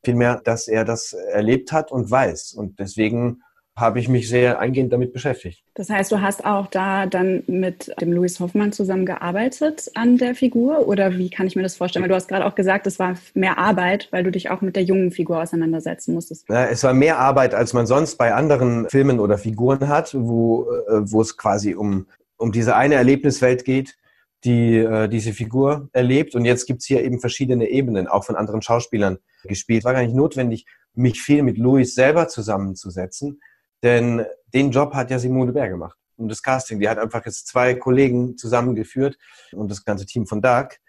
vielmehr, 0.04 0.42
dass 0.44 0.68
er 0.68 0.86
das 0.86 1.14
erlebt 1.14 1.72
hat 1.72 1.92
und 1.92 2.10
weiß. 2.10 2.54
Und 2.54 2.80
deswegen 2.80 3.42
habe 3.78 4.00
ich 4.00 4.08
mich 4.08 4.30
sehr 4.30 4.60
eingehend 4.60 4.94
damit 4.94 5.12
beschäftigt. 5.12 5.62
Das 5.74 5.90
heißt, 5.90 6.10
du 6.12 6.22
hast 6.22 6.46
auch 6.46 6.68
da 6.68 7.08
dann 7.08 7.44
mit 7.48 7.94
dem 8.00 8.14
Louis 8.14 8.40
Hoffmann 8.40 8.72
zusammengearbeitet 8.72 9.92
an 9.96 10.18
der 10.18 10.34
Figur 10.34 10.88
oder 10.88 11.18
wie 11.18 11.30
kann 11.30 11.46
ich 11.46 11.58
mir 11.58 11.62
das 11.62 11.76
vorstellen? 11.76 12.04
Weil 12.04 12.10
du 12.10 12.16
hast 12.16 12.30
gerade 12.30 12.46
auch 12.46 12.56
gesagt, 12.56 12.88
es 12.88 13.00
war 13.00 13.16
mehr 13.34 13.58
Arbeit, 13.58 14.08
weil 14.12 14.24
du 14.24 14.32
dich 14.32 14.50
auch 14.50 14.62
mit 14.62 14.78
der 14.78 14.84
jungen 14.84 15.12
Figur 15.12 15.42
auseinandersetzen 15.42 16.14
musstest. 16.14 16.48
Ja, 16.48 16.68
es 16.68 16.84
war 16.84 16.94
mehr 16.94 17.20
Arbeit, 17.20 17.54
als 17.54 17.74
man 17.74 17.86
sonst 17.86 18.16
bei 18.16 18.34
anderen 18.34 18.90
Filmen 18.90 19.20
oder 19.20 19.38
Figuren 19.38 19.90
hat, 19.90 20.16
wo, 20.18 20.72
äh, 20.88 21.12
wo 21.12 21.20
es 21.20 21.36
quasi 21.36 21.76
um, 21.76 22.08
um 22.38 22.54
diese 22.54 22.78
eine 22.78 22.96
Erlebniswelt 22.96 23.66
geht, 23.66 23.98
die 24.46 24.78
äh, 24.78 25.10
diese 25.10 25.34
Figur 25.34 25.90
erlebt. 25.92 26.34
Und 26.36 26.46
jetzt 26.46 26.66
gibt 26.66 26.80
es 26.80 26.88
hier 26.88 27.04
eben 27.04 27.20
verschiedene 27.20 27.68
Ebenen, 27.68 28.08
auch 28.08 28.24
von 28.24 28.38
anderen 28.38 28.62
Schauspielern 28.62 29.18
gespielt. 29.48 29.80
Es 29.80 29.86
war 29.86 29.94
gar 29.94 30.02
nicht 30.02 30.16
notwendig, 30.16 30.66
mich 30.94 31.22
viel 31.22 31.44
mit 31.44 31.58
Louis 31.58 31.94
selber 31.94 32.28
zusammenzusetzen, 32.28 33.42
denn 33.84 34.26
den 34.54 34.72
Job 34.72 34.94
hat 34.94 35.12
ja 35.12 35.20
Simone 35.20 35.54
Bär 35.54 35.70
gemacht. 35.70 35.98
Und 36.18 36.30
das 36.30 36.42
Casting, 36.42 36.80
die 36.80 36.88
hat 36.88 36.98
einfach 36.98 37.26
jetzt 37.26 37.48
zwei 37.48 37.76
Kollegen 37.76 38.38
zusammengeführt 38.38 39.18
und 39.52 39.70
das 39.70 39.84
ganze 39.84 40.06
Team 40.06 40.26
von 40.26 40.42
Dark, 40.42 40.80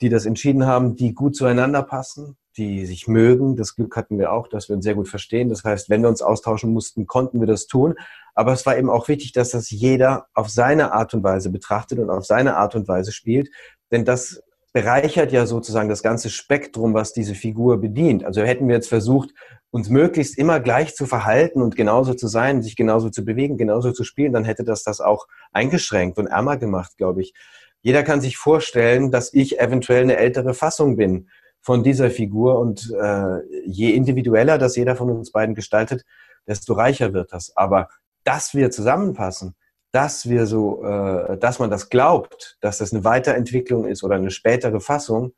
die 0.00 0.08
das 0.08 0.26
entschieden 0.26 0.66
haben, 0.66 0.96
die 0.96 1.14
gut 1.14 1.36
zueinander 1.36 1.82
passen, 1.82 2.36
die 2.56 2.84
sich 2.84 3.08
mögen. 3.08 3.56
Das 3.56 3.74
Glück 3.74 3.96
hatten 3.96 4.18
wir 4.18 4.32
auch, 4.32 4.48
dass 4.48 4.68
wir 4.68 4.76
uns 4.76 4.84
sehr 4.84 4.94
gut 4.94 5.08
verstehen. 5.08 5.48
Das 5.48 5.64
heißt, 5.64 5.88
wenn 5.88 6.02
wir 6.02 6.08
uns 6.08 6.22
austauschen 6.22 6.72
mussten, 6.72 7.06
konnten 7.06 7.40
wir 7.40 7.46
das 7.46 7.66
tun. 7.66 7.94
Aber 8.34 8.52
es 8.52 8.66
war 8.66 8.76
eben 8.76 8.90
auch 8.90 9.08
wichtig, 9.08 9.32
dass 9.32 9.50
das 9.50 9.70
jeder 9.70 10.26
auf 10.34 10.50
seine 10.50 10.92
Art 10.92 11.14
und 11.14 11.22
Weise 11.22 11.50
betrachtet 11.50 11.98
und 11.98 12.10
auf 12.10 12.26
seine 12.26 12.56
Art 12.56 12.74
und 12.74 12.86
Weise 12.88 13.12
spielt. 13.12 13.48
Denn 13.90 14.04
das 14.04 14.42
bereichert 14.74 15.30
ja 15.30 15.46
sozusagen 15.46 15.88
das 15.88 16.02
ganze 16.02 16.28
Spektrum, 16.30 16.94
was 16.94 17.12
diese 17.12 17.36
Figur 17.36 17.80
bedient. 17.80 18.24
Also 18.24 18.42
hätten 18.42 18.66
wir 18.66 18.74
jetzt 18.74 18.88
versucht, 18.88 19.30
uns 19.70 19.88
möglichst 19.88 20.36
immer 20.36 20.58
gleich 20.58 20.96
zu 20.96 21.06
verhalten 21.06 21.62
und 21.62 21.76
genauso 21.76 22.12
zu 22.14 22.26
sein, 22.26 22.60
sich 22.60 22.74
genauso 22.74 23.08
zu 23.08 23.24
bewegen, 23.24 23.56
genauso 23.56 23.92
zu 23.92 24.02
spielen, 24.02 24.32
dann 24.32 24.44
hätte 24.44 24.64
das 24.64 24.82
das 24.82 25.00
auch 25.00 25.28
eingeschränkt 25.52 26.18
und 26.18 26.26
ärmer 26.26 26.56
gemacht, 26.56 26.96
glaube 26.98 27.22
ich. 27.22 27.34
Jeder 27.82 28.02
kann 28.02 28.20
sich 28.20 28.36
vorstellen, 28.36 29.12
dass 29.12 29.32
ich 29.32 29.60
eventuell 29.60 30.02
eine 30.02 30.16
ältere 30.16 30.54
Fassung 30.54 30.96
bin 30.96 31.28
von 31.60 31.84
dieser 31.84 32.10
Figur 32.10 32.58
und 32.58 32.92
äh, 33.00 33.38
je 33.66 33.90
individueller 33.90 34.58
das 34.58 34.74
jeder 34.74 34.96
von 34.96 35.08
uns 35.08 35.30
beiden 35.30 35.54
gestaltet, 35.54 36.04
desto 36.48 36.72
reicher 36.72 37.12
wird 37.12 37.32
das. 37.32 37.56
Aber 37.56 37.88
dass 38.24 38.54
wir 38.54 38.72
zusammenpassen, 38.72 39.54
dass 39.94 40.28
wir 40.28 40.46
so, 40.46 40.84
äh, 40.84 41.38
dass 41.38 41.60
man 41.60 41.70
das 41.70 41.88
glaubt, 41.88 42.58
dass 42.60 42.78
das 42.78 42.92
eine 42.92 43.04
Weiterentwicklung 43.04 43.86
ist 43.86 44.02
oder 44.02 44.16
eine 44.16 44.32
spätere 44.32 44.80
Fassung, 44.80 45.34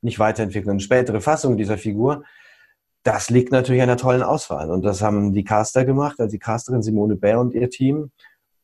nicht 0.00 0.18
Weiterentwicklung, 0.18 0.72
eine 0.72 0.80
spätere 0.80 1.20
Fassung 1.20 1.58
dieser 1.58 1.76
Figur, 1.76 2.24
das 3.02 3.28
liegt 3.28 3.52
natürlich 3.52 3.82
an 3.82 3.90
einer 3.90 3.98
tollen 3.98 4.22
Auswahl. 4.22 4.70
Und 4.70 4.82
das 4.82 5.02
haben 5.02 5.34
die 5.34 5.44
Caster 5.44 5.84
gemacht, 5.84 6.18
also 6.20 6.30
die 6.30 6.38
Casterin 6.38 6.82
Simone 6.82 7.16
Bär 7.16 7.38
und 7.38 7.52
ihr 7.52 7.68
Team 7.68 8.10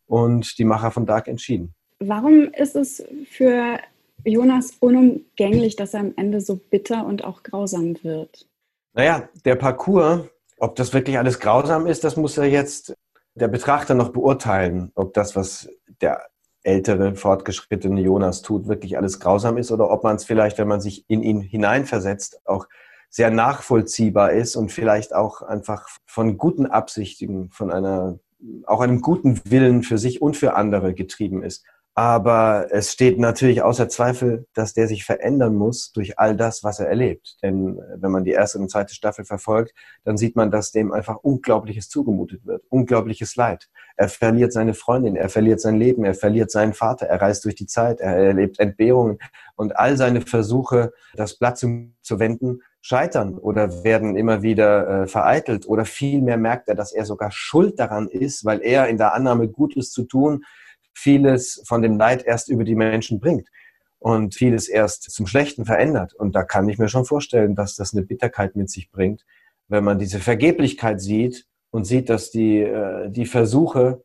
und 0.06 0.58
die 0.58 0.64
Macher 0.64 0.90
von 0.90 1.04
Dark 1.04 1.28
entschieden. 1.28 1.74
Warum 1.98 2.50
ist 2.54 2.74
es 2.74 3.04
für 3.28 3.78
Jonas 4.24 4.78
unumgänglich, 4.80 5.76
dass 5.76 5.92
er 5.92 6.00
am 6.00 6.14
Ende 6.16 6.40
so 6.40 6.56
bitter 6.56 7.04
und 7.04 7.22
auch 7.22 7.42
grausam 7.42 7.96
wird? 8.02 8.48
Naja, 8.94 9.28
der 9.44 9.56
Parcours, 9.56 10.22
ob 10.58 10.74
das 10.76 10.94
wirklich 10.94 11.18
alles 11.18 11.38
grausam 11.38 11.86
ist, 11.86 12.02
das 12.02 12.16
muss 12.16 12.38
er 12.38 12.46
jetzt 12.46 12.94
der 13.34 13.48
Betrachter 13.48 13.94
noch 13.94 14.10
beurteilen, 14.10 14.92
ob 14.94 15.14
das, 15.14 15.34
was 15.36 15.68
der 16.00 16.26
ältere, 16.62 17.14
fortgeschrittene 17.14 18.00
Jonas 18.00 18.42
tut, 18.42 18.68
wirklich 18.68 18.96
alles 18.96 19.20
grausam 19.20 19.58
ist 19.58 19.70
oder 19.70 19.90
ob 19.90 20.02
man 20.02 20.16
es 20.16 20.24
vielleicht, 20.24 20.58
wenn 20.58 20.68
man 20.68 20.80
sich 20.80 21.04
in 21.08 21.22
ihn 21.22 21.40
hineinversetzt, 21.40 22.40
auch 22.46 22.66
sehr 23.10 23.30
nachvollziehbar 23.30 24.32
ist 24.32 24.56
und 24.56 24.72
vielleicht 24.72 25.14
auch 25.14 25.42
einfach 25.42 25.88
von 26.06 26.36
guten 26.36 26.66
Absichten, 26.66 27.50
von 27.50 27.70
einer, 27.70 28.18
auch 28.66 28.80
einem 28.80 29.02
guten 29.02 29.40
Willen 29.44 29.82
für 29.82 29.98
sich 29.98 30.22
und 30.22 30.36
für 30.36 30.54
andere 30.54 30.94
getrieben 30.94 31.42
ist. 31.42 31.64
Aber 31.96 32.66
es 32.72 32.92
steht 32.92 33.20
natürlich 33.20 33.62
außer 33.62 33.88
Zweifel, 33.88 34.46
dass 34.52 34.74
der 34.74 34.88
sich 34.88 35.04
verändern 35.04 35.54
muss 35.54 35.92
durch 35.92 36.18
all 36.18 36.36
das, 36.36 36.64
was 36.64 36.80
er 36.80 36.88
erlebt. 36.88 37.36
Denn 37.40 37.78
äh, 37.78 37.82
wenn 37.98 38.10
man 38.10 38.24
die 38.24 38.32
erste 38.32 38.58
und 38.58 38.68
zweite 38.68 38.94
Staffel 38.94 39.24
verfolgt, 39.24 39.72
dann 40.04 40.16
sieht 40.16 40.34
man, 40.34 40.50
dass 40.50 40.72
dem 40.72 40.92
einfach 40.92 41.18
Unglaubliches 41.22 41.88
zugemutet 41.88 42.44
wird. 42.46 42.64
Unglaubliches 42.68 43.36
Leid. 43.36 43.68
Er 43.96 44.08
verliert 44.08 44.52
seine 44.52 44.74
Freundin, 44.74 45.14
er 45.14 45.28
verliert 45.28 45.60
sein 45.60 45.78
Leben, 45.78 46.04
er 46.04 46.14
verliert 46.14 46.50
seinen 46.50 46.72
Vater, 46.72 47.06
er 47.06 47.22
reist 47.22 47.44
durch 47.44 47.54
die 47.54 47.66
Zeit, 47.66 48.00
er 48.00 48.16
erlebt 48.16 48.58
Entbehrungen 48.58 49.18
und 49.54 49.76
all 49.76 49.96
seine 49.96 50.20
Versuche, 50.20 50.92
das 51.14 51.38
Blatt 51.38 51.58
zu, 51.58 51.92
zu 52.02 52.18
wenden, 52.18 52.60
scheitern 52.80 53.38
oder 53.38 53.84
werden 53.84 54.16
immer 54.16 54.42
wieder 54.42 55.04
äh, 55.04 55.06
vereitelt 55.06 55.66
oder 55.66 55.84
vielmehr 55.84 56.36
merkt 56.36 56.68
er, 56.68 56.74
dass 56.74 56.92
er 56.92 57.06
sogar 57.06 57.30
schuld 57.30 57.78
daran 57.78 58.08
ist, 58.08 58.44
weil 58.44 58.60
er 58.62 58.88
in 58.88 58.98
der 58.98 59.14
Annahme 59.14 59.48
Gutes 59.48 59.92
zu 59.92 60.02
tun 60.02 60.44
vieles 60.94 61.62
von 61.66 61.82
dem 61.82 61.98
Leid 61.98 62.24
erst 62.24 62.48
über 62.48 62.64
die 62.64 62.74
Menschen 62.74 63.20
bringt 63.20 63.48
und 63.98 64.34
vieles 64.34 64.68
erst 64.68 65.10
zum 65.10 65.26
Schlechten 65.26 65.64
verändert. 65.64 66.14
Und 66.14 66.34
da 66.34 66.42
kann 66.42 66.68
ich 66.68 66.78
mir 66.78 66.88
schon 66.88 67.04
vorstellen, 67.04 67.54
dass 67.54 67.74
das 67.74 67.94
eine 67.94 68.04
Bitterkeit 68.04 68.54
mit 68.54 68.70
sich 68.70 68.90
bringt, 68.90 69.24
wenn 69.68 69.84
man 69.84 69.98
diese 69.98 70.20
Vergeblichkeit 70.20 71.00
sieht 71.00 71.46
und 71.70 71.84
sieht, 71.84 72.10
dass 72.10 72.30
die, 72.30 72.60
äh, 72.60 73.10
die 73.10 73.26
Versuche, 73.26 74.04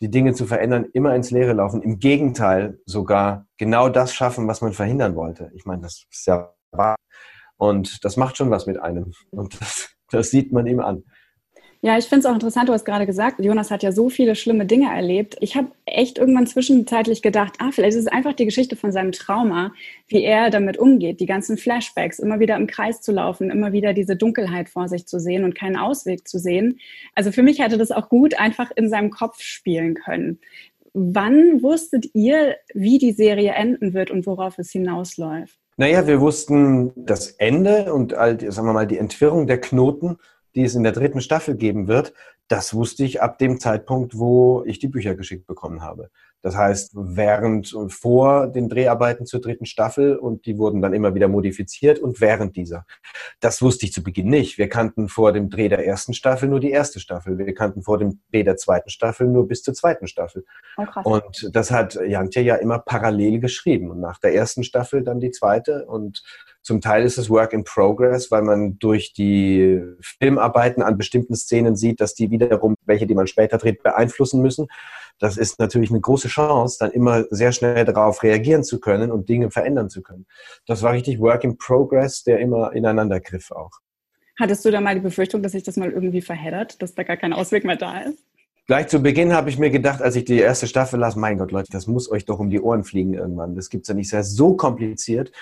die 0.00 0.10
Dinge 0.10 0.34
zu 0.34 0.46
verändern, 0.46 0.86
immer 0.92 1.14
ins 1.14 1.30
Leere 1.30 1.54
laufen. 1.54 1.82
Im 1.82 1.98
Gegenteil 1.98 2.80
sogar 2.86 3.46
genau 3.58 3.88
das 3.88 4.14
schaffen, 4.14 4.46
was 4.46 4.60
man 4.60 4.72
verhindern 4.72 5.16
wollte. 5.16 5.50
Ich 5.54 5.64
meine, 5.64 5.82
das 5.82 6.04
ist 6.10 6.26
ja 6.26 6.54
wahr. 6.70 6.96
Und 7.56 8.04
das 8.04 8.16
macht 8.16 8.36
schon 8.36 8.50
was 8.50 8.66
mit 8.66 8.78
einem. 8.78 9.12
Und 9.30 9.60
das, 9.60 9.90
das 10.10 10.30
sieht 10.30 10.52
man 10.52 10.66
ihm 10.66 10.80
an. 10.80 11.04
Ja, 11.82 11.96
ich 11.96 12.04
finde 12.04 12.20
es 12.20 12.26
auch 12.26 12.34
interessant, 12.34 12.68
du 12.68 12.74
hast 12.74 12.84
gerade 12.84 13.06
gesagt, 13.06 13.42
Jonas 13.42 13.70
hat 13.70 13.82
ja 13.82 13.90
so 13.90 14.10
viele 14.10 14.34
schlimme 14.34 14.66
Dinge 14.66 14.92
erlebt. 14.94 15.38
Ich 15.40 15.56
habe 15.56 15.68
echt 15.86 16.18
irgendwann 16.18 16.46
zwischenzeitlich 16.46 17.22
gedacht, 17.22 17.54
ah, 17.58 17.70
vielleicht 17.72 17.96
ist 17.96 18.04
es 18.04 18.12
einfach 18.12 18.34
die 18.34 18.44
Geschichte 18.44 18.76
von 18.76 18.92
seinem 18.92 19.12
Trauma, 19.12 19.72
wie 20.06 20.22
er 20.22 20.50
damit 20.50 20.76
umgeht, 20.76 21.20
die 21.20 21.26
ganzen 21.26 21.56
Flashbacks, 21.56 22.18
immer 22.18 22.38
wieder 22.38 22.56
im 22.56 22.66
Kreis 22.66 23.00
zu 23.00 23.12
laufen, 23.12 23.50
immer 23.50 23.72
wieder 23.72 23.94
diese 23.94 24.14
Dunkelheit 24.14 24.68
vor 24.68 24.88
sich 24.88 25.06
zu 25.06 25.18
sehen 25.18 25.42
und 25.42 25.54
keinen 25.54 25.76
Ausweg 25.76 26.28
zu 26.28 26.38
sehen. 26.38 26.78
Also 27.14 27.32
für 27.32 27.42
mich 27.42 27.60
hätte 27.60 27.78
das 27.78 27.92
auch 27.92 28.10
gut 28.10 28.38
einfach 28.38 28.70
in 28.76 28.90
seinem 28.90 29.08
Kopf 29.08 29.40
spielen 29.40 29.94
können. 29.94 30.38
Wann 30.92 31.62
wusstet 31.62 32.10
ihr, 32.12 32.56
wie 32.74 32.98
die 32.98 33.12
Serie 33.12 33.52
enden 33.52 33.94
wird 33.94 34.10
und 34.10 34.26
worauf 34.26 34.58
es 34.58 34.70
hinausläuft? 34.70 35.58
Naja, 35.78 36.06
wir 36.06 36.20
wussten 36.20 36.92
das 36.94 37.30
Ende 37.30 37.94
und 37.94 38.14
halt, 38.14 38.42
sagen 38.52 38.68
wir 38.68 38.74
mal, 38.74 38.86
die 38.86 38.98
Entwirrung 38.98 39.46
der 39.46 39.62
Knoten 39.62 40.18
die 40.54 40.64
es 40.64 40.74
in 40.74 40.82
der 40.82 40.92
dritten 40.92 41.20
Staffel 41.20 41.56
geben 41.56 41.88
wird, 41.88 42.12
das 42.50 42.74
wusste 42.74 43.04
ich 43.04 43.22
ab 43.22 43.38
dem 43.38 43.60
Zeitpunkt, 43.60 44.18
wo 44.18 44.64
ich 44.66 44.80
die 44.80 44.88
Bücher 44.88 45.14
geschickt 45.14 45.46
bekommen 45.46 45.82
habe. 45.82 46.10
Das 46.42 46.56
heißt, 46.56 46.92
während 46.94 47.72
und 47.74 47.92
vor 47.92 48.48
den 48.48 48.68
Dreharbeiten 48.68 49.26
zur 49.26 49.40
dritten 49.40 49.66
Staffel 49.66 50.16
und 50.16 50.46
die 50.46 50.58
wurden 50.58 50.80
dann 50.80 50.94
immer 50.94 51.14
wieder 51.14 51.28
modifiziert 51.28 51.98
und 51.98 52.20
während 52.20 52.56
dieser. 52.56 52.86
Das 53.40 53.60
wusste 53.60 53.86
ich 53.86 53.92
zu 53.92 54.02
Beginn 54.02 54.28
nicht. 54.28 54.56
Wir 54.56 54.68
kannten 54.68 55.08
vor 55.08 55.32
dem 55.32 55.50
Dreh 55.50 55.68
der 55.68 55.86
ersten 55.86 56.14
Staffel 56.14 56.48
nur 56.48 56.58
die 56.58 56.70
erste 56.70 56.98
Staffel. 56.98 57.38
Wir 57.38 57.54
kannten 57.54 57.82
vor 57.82 57.98
dem 57.98 58.20
Dreh 58.32 58.42
der 58.42 58.56
zweiten 58.56 58.90
Staffel 58.90 59.28
nur 59.28 59.46
bis 59.46 59.62
zur 59.62 59.74
zweiten 59.74 60.06
Staffel. 60.06 60.44
Oh, 60.76 60.86
und 61.04 61.50
das 61.52 61.70
hat 61.70 61.94
Jantje 61.94 62.42
ja 62.42 62.56
immer 62.56 62.78
parallel 62.78 63.38
geschrieben. 63.38 63.90
Und 63.90 64.00
nach 64.00 64.18
der 64.18 64.34
ersten 64.34 64.64
Staffel 64.64 65.04
dann 65.04 65.20
die 65.20 65.30
zweite. 65.30 65.86
Und 65.86 66.22
zum 66.62 66.80
Teil 66.80 67.04
ist 67.04 67.18
es 67.18 67.30
Work 67.30 67.52
in 67.52 67.64
Progress, 67.64 68.30
weil 68.30 68.42
man 68.42 68.78
durch 68.78 69.12
die 69.12 69.82
Filmarbeiten 70.00 70.82
an 70.82 70.98
bestimmten 70.98 71.34
Szenen 71.34 71.76
sieht, 71.76 72.00
dass 72.00 72.14
die 72.14 72.30
wiederum, 72.30 72.74
welche, 72.84 73.06
die 73.06 73.14
man 73.14 73.26
später 73.26 73.58
dreht, 73.58 73.82
beeinflussen 73.82 74.42
müssen 74.42 74.68
das 75.20 75.36
ist 75.36 75.58
natürlich 75.58 75.90
eine 75.90 76.00
große 76.00 76.28
Chance, 76.28 76.78
dann 76.80 76.90
immer 76.90 77.24
sehr 77.30 77.52
schnell 77.52 77.84
darauf 77.84 78.22
reagieren 78.22 78.64
zu 78.64 78.80
können 78.80 79.12
und 79.12 79.28
Dinge 79.28 79.50
verändern 79.50 79.90
zu 79.90 80.02
können. 80.02 80.26
Das 80.66 80.82
war 80.82 80.94
richtig 80.94 81.20
Work 81.20 81.44
in 81.44 81.58
Progress, 81.58 82.24
der 82.24 82.40
immer 82.40 82.72
ineinander 82.72 83.20
griff 83.20 83.50
auch. 83.50 83.70
Hattest 84.38 84.64
du 84.64 84.70
da 84.70 84.80
mal 84.80 84.94
die 84.94 85.02
Befürchtung, 85.02 85.42
dass 85.42 85.52
sich 85.52 85.62
das 85.62 85.76
mal 85.76 85.92
irgendwie 85.92 86.22
verheddert, 86.22 86.80
dass 86.80 86.94
da 86.94 87.02
gar 87.02 87.18
kein 87.18 87.34
Ausweg 87.34 87.64
mehr 87.64 87.76
da 87.76 88.00
ist? 88.00 88.24
Gleich 88.66 88.88
zu 88.88 89.02
Beginn 89.02 89.34
habe 89.34 89.50
ich 89.50 89.58
mir 89.58 89.70
gedacht, 89.70 90.00
als 90.00 90.16
ich 90.16 90.24
die 90.24 90.38
erste 90.38 90.66
Staffel 90.66 90.98
las, 90.98 91.16
mein 91.16 91.36
Gott, 91.36 91.52
Leute, 91.52 91.70
das 91.70 91.86
muss 91.86 92.10
euch 92.10 92.24
doch 92.24 92.38
um 92.38 92.48
die 92.48 92.60
Ohren 92.60 92.84
fliegen 92.84 93.12
irgendwann. 93.12 93.54
Das 93.54 93.68
gibt 93.68 93.82
es 93.82 93.88
ja 93.88 93.94
nicht. 93.94 94.10
Das 94.12 94.28
ist 94.28 94.36
so 94.36 94.54
kompliziert, 94.54 95.32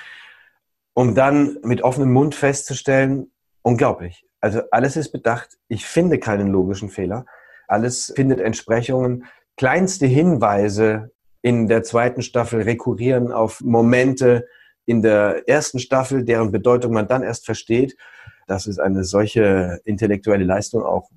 um 0.99 1.15
dann 1.15 1.59
mit 1.63 1.83
offenem 1.83 2.13
Mund 2.13 2.35
festzustellen, 2.35 3.31
unglaublich. 3.63 4.27
Also 4.41 4.63
alles 4.73 4.97
ist 4.97 5.13
bedacht. 5.13 5.57
Ich 5.69 5.87
finde 5.87 6.19
keinen 6.19 6.49
logischen 6.49 6.89
Fehler. 6.89 7.25
Alles 7.69 8.13
findet 8.17 8.41
Entsprechungen 8.41 9.25
kleinste 9.57 10.07
Hinweise 10.07 11.13
in 11.41 11.69
der 11.69 11.85
zweiten 11.85 12.23
Staffel 12.23 12.63
rekurrieren 12.63 13.31
auf 13.31 13.61
Momente 13.61 14.49
in 14.87 15.01
der 15.01 15.49
ersten 15.49 15.79
Staffel, 15.79 16.25
deren 16.25 16.51
Bedeutung 16.51 16.95
man 16.95 17.07
dann 17.07 17.23
erst 17.23 17.47
versteht. 17.47 17.97
Das 18.49 18.67
ist 18.67 18.81
eine 18.81 19.05
solche 19.05 19.79
intellektuelle 19.85 20.45
Leistung 20.45 20.83
auch, 20.83 21.11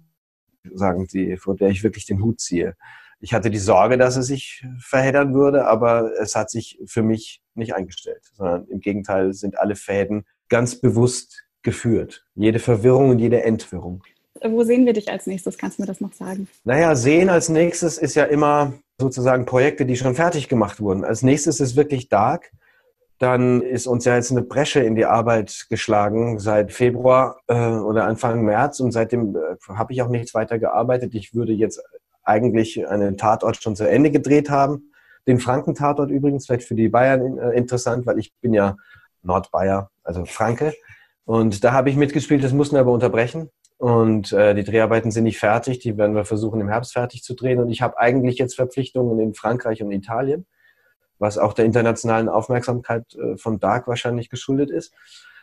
sagen 0.75 1.07
Sie, 1.07 1.37
vor 1.37 1.55
der 1.55 1.69
ich 1.69 1.81
wirklich 1.81 2.05
den 2.05 2.21
Hut 2.21 2.39
ziehe. 2.39 2.75
Ich 3.23 3.33
hatte 3.33 3.51
die 3.51 3.59
Sorge, 3.59 3.99
dass 3.99 4.17
es 4.17 4.25
sich 4.25 4.65
verheddern 4.79 5.35
würde, 5.35 5.67
aber 5.67 6.11
es 6.19 6.35
hat 6.35 6.49
sich 6.49 6.79
für 6.87 7.03
mich 7.03 7.41
nicht 7.53 7.75
eingestellt, 7.75 8.23
sondern 8.33 8.65
im 8.65 8.79
Gegenteil 8.79 9.33
sind 9.33 9.59
alle 9.59 9.75
Fäden 9.75 10.25
ganz 10.49 10.81
bewusst 10.81 11.43
geführt. 11.61 12.25
Jede 12.33 12.57
Verwirrung 12.57 13.09
und 13.09 13.19
jede 13.19 13.43
Entwirrung. 13.43 14.03
Wo 14.43 14.63
sehen 14.63 14.87
wir 14.87 14.93
dich 14.93 15.11
als 15.11 15.27
nächstes? 15.27 15.57
Kannst 15.57 15.77
du 15.77 15.83
mir 15.83 15.87
das 15.87 16.01
noch 16.01 16.13
sagen? 16.13 16.47
Naja, 16.63 16.95
sehen 16.95 17.29
als 17.29 17.49
nächstes 17.49 17.99
ist 17.99 18.15
ja 18.15 18.23
immer 18.23 18.73
sozusagen 18.99 19.45
Projekte, 19.45 19.85
die 19.85 19.95
schon 19.95 20.15
fertig 20.15 20.49
gemacht 20.49 20.81
wurden. 20.81 21.03
Als 21.03 21.21
nächstes 21.21 21.59
ist 21.59 21.75
wirklich 21.75 22.09
Dark. 22.09 22.51
Dann 23.19 23.61
ist 23.61 23.85
uns 23.85 24.05
ja 24.05 24.15
jetzt 24.15 24.31
eine 24.31 24.41
Bresche 24.41 24.79
in 24.79 24.95
die 24.95 25.05
Arbeit 25.05 25.67
geschlagen 25.69 26.39
seit 26.39 26.71
Februar 26.71 27.39
äh, 27.47 27.53
oder 27.53 28.05
Anfang 28.05 28.43
März 28.43 28.79
und 28.79 28.91
seitdem 28.91 29.35
äh, 29.35 29.57
habe 29.75 29.93
ich 29.93 30.01
auch 30.01 30.07
nichts 30.07 30.33
weiter 30.33 30.57
gearbeitet. 30.57 31.13
Ich 31.13 31.35
würde 31.35 31.53
jetzt 31.53 31.83
eigentlich 32.23 32.87
einen 32.87 33.17
Tatort 33.17 33.61
schon 33.61 33.75
zu 33.75 33.87
Ende 33.87 34.11
gedreht 34.11 34.49
haben. 34.49 34.91
Den 35.27 35.39
Franken-Tatort 35.39 36.09
übrigens, 36.09 36.45
vielleicht 36.45 36.67
für 36.67 36.75
die 36.75 36.89
Bayern 36.89 37.37
äh, 37.37 37.51
interessant, 37.51 38.05
weil 38.05 38.19
ich 38.19 38.33
bin 38.41 38.53
ja 38.53 38.77
Nordbayer, 39.23 39.89
also 40.03 40.25
Franke. 40.25 40.73
Und 41.25 41.63
da 41.63 41.73
habe 41.73 41.89
ich 41.89 41.95
mitgespielt, 41.95 42.43
das 42.43 42.53
mussten 42.53 42.75
wir 42.75 42.81
aber 42.81 42.91
unterbrechen. 42.91 43.49
Und 43.77 44.31
äh, 44.31 44.53
die 44.53 44.63
Dreharbeiten 44.63 45.09
sind 45.09 45.23
nicht 45.23 45.39
fertig, 45.39 45.79
die 45.79 45.97
werden 45.97 46.15
wir 46.15 46.25
versuchen 46.25 46.61
im 46.61 46.69
Herbst 46.69 46.93
fertig 46.93 47.23
zu 47.23 47.33
drehen. 47.33 47.59
Und 47.59 47.69
ich 47.69 47.81
habe 47.81 47.97
eigentlich 47.97 48.37
jetzt 48.37 48.55
Verpflichtungen 48.55 49.19
in 49.19 49.33
Frankreich 49.33 49.81
und 49.81 49.91
Italien, 49.91 50.45
was 51.17 51.37
auch 51.37 51.53
der 51.53 51.65
internationalen 51.65 52.29
Aufmerksamkeit 52.29 53.15
äh, 53.15 53.37
von 53.37 53.59
Dark 53.59 53.87
wahrscheinlich 53.87 54.29
geschuldet 54.29 54.69
ist 54.69 54.93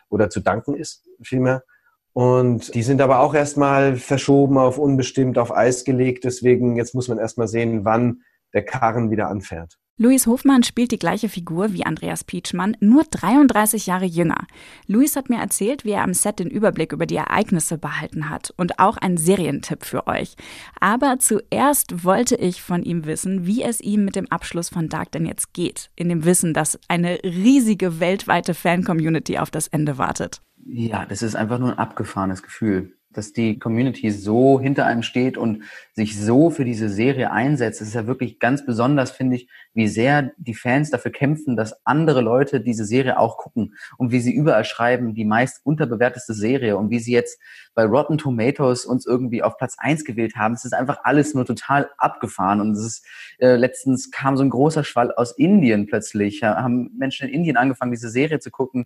oder 0.09 0.29
zu 0.29 0.39
danken 0.39 0.73
ist, 0.73 1.05
vielmehr. 1.21 1.63
Und 2.13 2.73
die 2.73 2.83
sind 2.83 3.01
aber 3.01 3.19
auch 3.19 3.33
erstmal 3.33 3.95
verschoben 3.95 4.57
auf 4.57 4.77
unbestimmt, 4.77 5.37
auf 5.37 5.55
Eis 5.55 5.85
gelegt. 5.85 6.23
Deswegen 6.23 6.75
jetzt 6.75 6.95
muss 6.95 7.07
man 7.07 7.17
erstmal 7.17 7.47
sehen, 7.47 7.85
wann 7.85 8.21
der 8.53 8.65
Karren 8.65 9.11
wieder 9.11 9.29
anfährt. 9.29 9.77
Luis 10.01 10.27
Hofmann 10.27 10.63
spielt 10.63 10.93
die 10.93 10.97
gleiche 10.97 11.27
Figur 11.27 11.73
wie 11.73 11.85
Andreas 11.85 12.23
Pietschmann, 12.23 12.77
nur 12.79 13.03
33 13.03 13.85
Jahre 13.85 14.05
jünger. 14.05 14.47
Luis 14.87 15.17
hat 15.17 15.29
mir 15.29 15.41
erzählt, 15.41 15.83
wie 15.83 15.91
er 15.91 16.03
am 16.03 16.13
Set 16.13 16.39
den 16.39 16.49
Überblick 16.49 16.93
über 16.93 17.05
die 17.05 17.17
Ereignisse 17.17 17.77
behalten 17.77 18.29
hat 18.29 18.53
und 18.55 18.79
auch 18.79 18.95
einen 18.95 19.17
Serientipp 19.17 19.83
für 19.83 20.07
euch. 20.07 20.35
Aber 20.79 21.19
zuerst 21.19 22.05
wollte 22.05 22.37
ich 22.37 22.61
von 22.61 22.81
ihm 22.81 23.05
wissen, 23.05 23.45
wie 23.45 23.61
es 23.61 23.81
ihm 23.81 24.05
mit 24.05 24.15
dem 24.15 24.31
Abschluss 24.31 24.69
von 24.69 24.87
Dark 24.87 25.11
denn 25.11 25.25
jetzt 25.25 25.51
geht, 25.51 25.89
in 25.97 26.07
dem 26.07 26.23
Wissen, 26.23 26.53
dass 26.53 26.79
eine 26.87 27.19
riesige 27.25 27.99
weltweite 27.99 28.53
Fan-Community 28.53 29.37
auf 29.37 29.51
das 29.51 29.67
Ende 29.67 29.97
wartet. 29.97 30.41
Ja, 30.71 31.05
das 31.05 31.21
ist 31.21 31.35
einfach 31.35 31.57
nur 31.59 31.71
ein 31.71 31.79
abgefahrenes 31.79 32.43
Gefühl 32.43 32.99
dass 33.11 33.33
die 33.33 33.57
Community 33.57 34.11
so 34.11 34.59
hinter 34.59 34.85
einem 34.85 35.01
steht 35.01 35.37
und 35.37 35.63
sich 35.93 36.19
so 36.19 36.51
für 36.51 36.63
diese 36.63 36.89
Serie 36.89 37.31
einsetzt. 37.31 37.81
Es 37.81 37.87
ist 37.89 37.93
ja 37.95 38.05
wirklich 38.05 38.39
ganz 38.39 38.65
besonders, 38.65 39.09
finde 39.09 39.37
ich, 39.37 39.49
wie 39.73 39.87
sehr 39.87 40.31
die 40.37 40.53
Fans 40.53 40.91
dafür 40.91 41.11
kämpfen, 41.11 41.55
dass 41.55 41.85
andere 41.85 42.21
Leute 42.21 42.61
diese 42.61 42.85
Serie 42.85 43.17
auch 43.17 43.37
gucken 43.37 43.75
und 43.97 44.11
wie 44.11 44.19
sie 44.19 44.33
überall 44.33 44.63
schreiben, 44.63 45.15
die 45.15 45.25
meist 45.25 45.65
unterbewerteste 45.65 46.35
Serie 46.35 46.77
und 46.77 46.91
wie 46.91 46.99
sie 46.99 47.11
jetzt 47.11 47.39
bei 47.73 47.83
Rotten 47.83 48.19
Tomatoes 48.19 48.85
uns 48.85 49.07
irgendwie 49.07 49.41
auf 49.41 49.57
Platz 49.57 49.75
eins 49.79 50.05
gewählt 50.05 50.35
haben. 50.35 50.53
Es 50.53 50.65
ist 50.65 50.73
einfach 50.73 50.99
alles 51.03 51.33
nur 51.33 51.45
total 51.45 51.89
abgefahren 51.97 52.61
und 52.61 52.73
es 52.73 52.85
ist, 52.85 53.07
äh, 53.39 53.55
letztens 53.55 54.11
kam 54.11 54.37
so 54.37 54.43
ein 54.43 54.51
großer 54.51 54.83
Schwall 54.83 55.11
aus 55.13 55.31
Indien 55.35 55.87
plötzlich, 55.87 56.43
haben 56.43 56.91
Menschen 56.95 57.27
in 57.27 57.33
Indien 57.33 57.57
angefangen, 57.57 57.91
diese 57.91 58.09
Serie 58.09 58.39
zu 58.39 58.51
gucken 58.51 58.85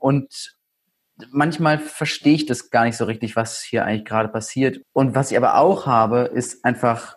und 0.00 0.54
manchmal 1.30 1.78
verstehe 1.78 2.34
ich 2.34 2.46
das 2.46 2.70
gar 2.70 2.84
nicht 2.84 2.96
so 2.96 3.04
richtig, 3.04 3.36
was 3.36 3.62
hier 3.62 3.84
eigentlich 3.84 4.04
gerade 4.04 4.28
passiert. 4.28 4.80
Und 4.92 5.14
was 5.14 5.30
ich 5.30 5.36
aber 5.36 5.56
auch 5.56 5.86
habe, 5.86 6.30
ist 6.34 6.64
einfach 6.64 7.16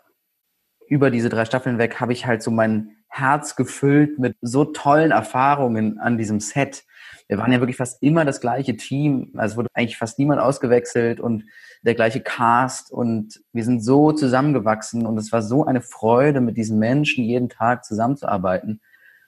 über 0.87 1.11
diese 1.11 1.29
drei 1.29 1.45
Staffeln 1.45 1.77
weg 1.77 1.99
habe 1.99 2.13
ich 2.13 2.25
halt 2.25 2.41
so 2.41 2.51
mein 2.51 2.95
Herz 3.09 3.55
gefüllt 3.55 4.19
mit 4.19 4.35
so 4.41 4.65
tollen 4.65 5.11
Erfahrungen 5.11 5.99
an 5.99 6.17
diesem 6.17 6.39
Set. 6.39 6.83
Wir 7.27 7.37
waren 7.37 7.51
ja 7.51 7.59
wirklich 7.59 7.77
fast 7.77 8.01
immer 8.01 8.25
das 8.25 8.39
gleiche 8.41 8.77
Team. 8.77 9.33
Also 9.35 9.57
wurde 9.57 9.69
eigentlich 9.73 9.97
fast 9.97 10.19
niemand 10.19 10.41
ausgewechselt 10.41 11.19
und 11.19 11.45
der 11.81 11.95
gleiche 11.95 12.21
Cast 12.21 12.91
und 12.91 13.41
wir 13.53 13.63
sind 13.63 13.83
so 13.83 14.11
zusammengewachsen 14.11 15.05
und 15.05 15.17
es 15.17 15.31
war 15.31 15.41
so 15.41 15.65
eine 15.65 15.81
Freude, 15.81 16.41
mit 16.41 16.57
diesen 16.57 16.79
Menschen 16.79 17.23
jeden 17.23 17.49
Tag 17.49 17.85
zusammenzuarbeiten. 17.85 18.81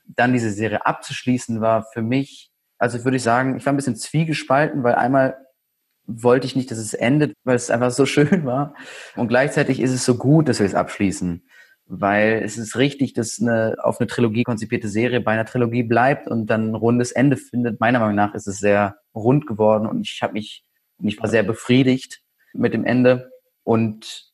Dann 0.06 0.34
diese 0.34 0.52
Serie 0.52 0.86
abzuschließen 0.86 1.62
war 1.62 1.84
für 1.84 2.02
mich 2.02 2.49
also 2.80 3.04
würde 3.04 3.18
ich 3.18 3.24
sagen, 3.24 3.58
ich 3.58 3.66
war 3.66 3.74
ein 3.74 3.76
bisschen 3.76 3.96
zwiegespalten, 3.96 4.84
weil 4.84 4.96
einmal 4.96 5.38
wollte 6.08 6.48
ich 6.48 6.56
nicht, 6.56 6.72
dass 6.72 6.80
es 6.80 6.94
endet, 6.94 7.34
weil 7.44 7.56
es 7.56 7.70
einfach 7.70 7.92
so 7.92 8.06
schön 8.08 8.46
war. 8.46 8.74
Und 9.16 9.28
gleichzeitig 9.28 9.80
ist 9.80 9.92
es 9.92 10.06
so 10.06 10.16
gut, 10.16 10.50
dass 10.50 10.60
wir 10.60 10.66
es 10.66 10.76
abschließen. 10.76 11.44
Weil 11.92 12.42
es 12.44 12.58
ist 12.58 12.78
richtig, 12.78 13.14
dass 13.14 13.40
eine 13.42 13.76
auf 13.80 14.00
eine 14.00 14.08
Trilogie 14.08 14.44
konzipierte 14.44 14.88
Serie 14.88 15.22
bei 15.22 15.32
einer 15.32 15.46
Trilogie 15.46 15.84
bleibt 15.84 16.28
und 16.28 16.48
dann 16.48 16.72
ein 16.72 16.76
rundes 16.76 17.12
Ende 17.12 17.36
findet. 17.36 17.80
Meiner 17.80 18.00
Meinung 18.00 18.16
nach 18.16 18.36
ist 18.36 18.48
es 18.48 18.60
sehr 18.60 18.98
rund 19.16 19.48
geworden 19.48 19.88
und 19.88 20.02
ich 20.02 20.22
habe 20.22 20.34
mich, 20.34 20.64
ich 21.02 21.20
war 21.20 21.28
sehr 21.28 21.44
befriedigt 21.44 22.22
mit 22.54 22.74
dem 22.74 22.86
Ende. 22.86 23.32
Und 23.64 24.29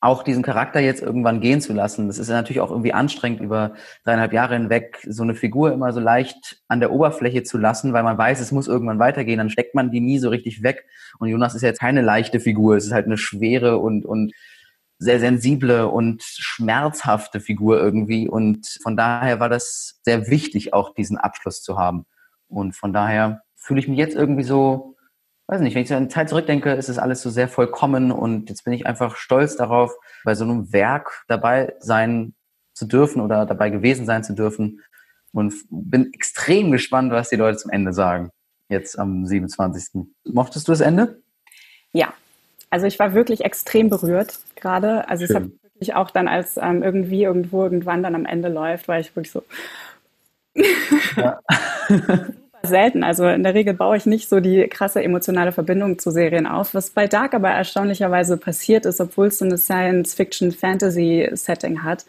auch 0.00 0.22
diesen 0.22 0.42
Charakter 0.42 0.80
jetzt 0.80 1.02
irgendwann 1.02 1.40
gehen 1.40 1.60
zu 1.60 1.72
lassen. 1.72 2.06
Das 2.06 2.18
ist 2.18 2.28
natürlich 2.28 2.60
auch 2.60 2.70
irgendwie 2.70 2.92
anstrengend, 2.92 3.40
über 3.40 3.74
dreieinhalb 4.04 4.32
Jahre 4.32 4.54
hinweg 4.54 4.98
so 5.08 5.22
eine 5.22 5.34
Figur 5.34 5.72
immer 5.72 5.92
so 5.92 6.00
leicht 6.00 6.60
an 6.68 6.80
der 6.80 6.92
Oberfläche 6.92 7.42
zu 7.42 7.56
lassen, 7.56 7.92
weil 7.92 8.02
man 8.02 8.18
weiß, 8.18 8.40
es 8.40 8.52
muss 8.52 8.68
irgendwann 8.68 8.98
weitergehen. 8.98 9.38
Dann 9.38 9.50
steckt 9.50 9.74
man 9.74 9.90
die 9.90 10.00
nie 10.00 10.18
so 10.18 10.28
richtig 10.28 10.62
weg. 10.62 10.84
Und 11.18 11.28
Jonas 11.28 11.54
ist 11.54 11.62
jetzt 11.62 11.80
keine 11.80 12.02
leichte 12.02 12.40
Figur. 12.40 12.76
Es 12.76 12.86
ist 12.86 12.92
halt 12.92 13.06
eine 13.06 13.16
schwere 13.16 13.78
und, 13.78 14.04
und 14.04 14.32
sehr 14.98 15.18
sensible 15.18 15.88
und 15.88 16.22
schmerzhafte 16.22 17.40
Figur 17.40 17.80
irgendwie. 17.80 18.28
Und 18.28 18.66
von 18.82 18.96
daher 18.96 19.40
war 19.40 19.48
das 19.48 20.00
sehr 20.02 20.28
wichtig, 20.28 20.74
auch 20.74 20.94
diesen 20.94 21.16
Abschluss 21.16 21.62
zu 21.62 21.78
haben. 21.78 22.06
Und 22.48 22.76
von 22.76 22.92
daher 22.92 23.42
fühle 23.54 23.80
ich 23.80 23.88
mich 23.88 23.98
jetzt 23.98 24.14
irgendwie 24.14 24.44
so 24.44 24.95
weiß 25.48 25.60
nicht, 25.60 25.74
wenn 25.74 25.82
ich 25.82 25.88
so 25.88 25.94
an 25.94 26.04
die 26.04 26.14
Zeit 26.14 26.28
zurückdenke, 26.28 26.72
ist 26.72 26.88
es 26.88 26.98
alles 26.98 27.22
so 27.22 27.30
sehr 27.30 27.48
vollkommen 27.48 28.10
und 28.10 28.48
jetzt 28.48 28.64
bin 28.64 28.72
ich 28.72 28.86
einfach 28.86 29.16
stolz 29.16 29.56
darauf, 29.56 29.94
bei 30.24 30.34
so 30.34 30.44
einem 30.44 30.72
Werk 30.72 31.24
dabei 31.28 31.74
sein 31.78 32.34
zu 32.74 32.86
dürfen 32.86 33.20
oder 33.20 33.46
dabei 33.46 33.70
gewesen 33.70 34.06
sein 34.06 34.24
zu 34.24 34.34
dürfen 34.34 34.82
und 35.32 35.54
bin 35.70 36.12
extrem 36.12 36.72
gespannt, 36.72 37.12
was 37.12 37.28
die 37.28 37.36
Leute 37.36 37.58
zum 37.58 37.70
Ende 37.70 37.92
sagen. 37.92 38.30
Jetzt 38.68 38.98
am 38.98 39.24
27. 39.24 40.04
Mochtest 40.24 40.66
du 40.66 40.72
das 40.72 40.80
Ende? 40.80 41.22
Ja, 41.92 42.12
also 42.70 42.86
ich 42.86 42.98
war 42.98 43.14
wirklich 43.14 43.44
extrem 43.44 43.88
berührt 43.88 44.40
gerade. 44.56 45.08
Also 45.08 45.26
Schön. 45.26 45.36
es 45.36 45.42
hat 45.42 45.50
wirklich 45.62 45.94
auch 45.94 46.10
dann, 46.10 46.26
als 46.26 46.56
ähm, 46.56 46.82
irgendwie 46.82 47.22
irgendwo 47.22 47.62
irgendwann 47.62 48.02
dann 48.02 48.16
am 48.16 48.26
Ende 48.26 48.48
läuft, 48.48 48.88
war 48.88 48.98
ich 48.98 49.14
wirklich 49.14 49.30
so. 49.30 49.44
Ja. 51.16 51.40
selten. 52.66 53.04
Also 53.04 53.26
in 53.26 53.42
der 53.42 53.54
Regel 53.54 53.74
baue 53.74 53.96
ich 53.96 54.06
nicht 54.06 54.28
so 54.28 54.40
die 54.40 54.66
krasse 54.68 55.02
emotionale 55.02 55.52
Verbindung 55.52 55.98
zu 55.98 56.10
Serien 56.10 56.46
auf. 56.46 56.74
Was 56.74 56.90
bei 56.90 57.06
Dark 57.06 57.34
aber 57.34 57.50
erstaunlicherweise 57.50 58.36
passiert 58.36 58.86
ist, 58.86 59.00
obwohl 59.00 59.28
es 59.28 59.38
so 59.38 59.44
eine 59.44 59.58
Science-Fiction-Fantasy-Setting 59.58 61.82
hat, 61.82 62.04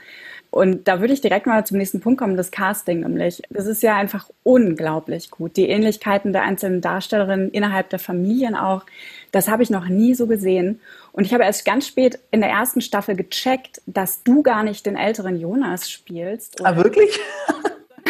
Und 0.49 0.87
da 0.87 1.01
würde 1.01 1.13
ich 1.13 1.21
direkt 1.21 1.45
mal 1.45 1.65
zum 1.65 1.77
nächsten 1.77 1.99
Punkt 1.99 2.19
kommen, 2.19 2.37
das 2.37 2.51
Casting 2.51 3.01
nämlich. 3.01 3.41
Das 3.49 3.67
ist 3.67 3.83
ja 3.83 3.97
einfach 3.97 4.29
unglaublich 4.43 5.29
gut. 5.29 5.57
Die 5.57 5.69
Ähnlichkeiten 5.69 6.31
der 6.31 6.43
einzelnen 6.43 6.81
Darstellerinnen 6.81 7.51
innerhalb 7.51 7.89
der 7.89 7.99
Familien 7.99 8.55
auch, 8.55 8.85
das 9.31 9.49
habe 9.49 9.63
ich 9.63 9.69
noch 9.69 9.87
nie 9.87 10.15
so 10.15 10.25
gesehen. 10.25 10.79
Und 11.11 11.25
ich 11.25 11.33
habe 11.33 11.43
erst 11.43 11.65
ganz 11.65 11.87
spät 11.87 12.19
in 12.31 12.41
der 12.41 12.49
ersten 12.49 12.81
Staffel 12.81 13.15
gecheckt, 13.15 13.81
dass 13.85 14.23
du 14.23 14.41
gar 14.41 14.63
nicht 14.63 14.85
den 14.85 14.95
älteren 14.95 15.37
Jonas 15.37 15.91
spielst. 15.91 16.65
Ah, 16.65 16.75
wirklich? 16.75 17.09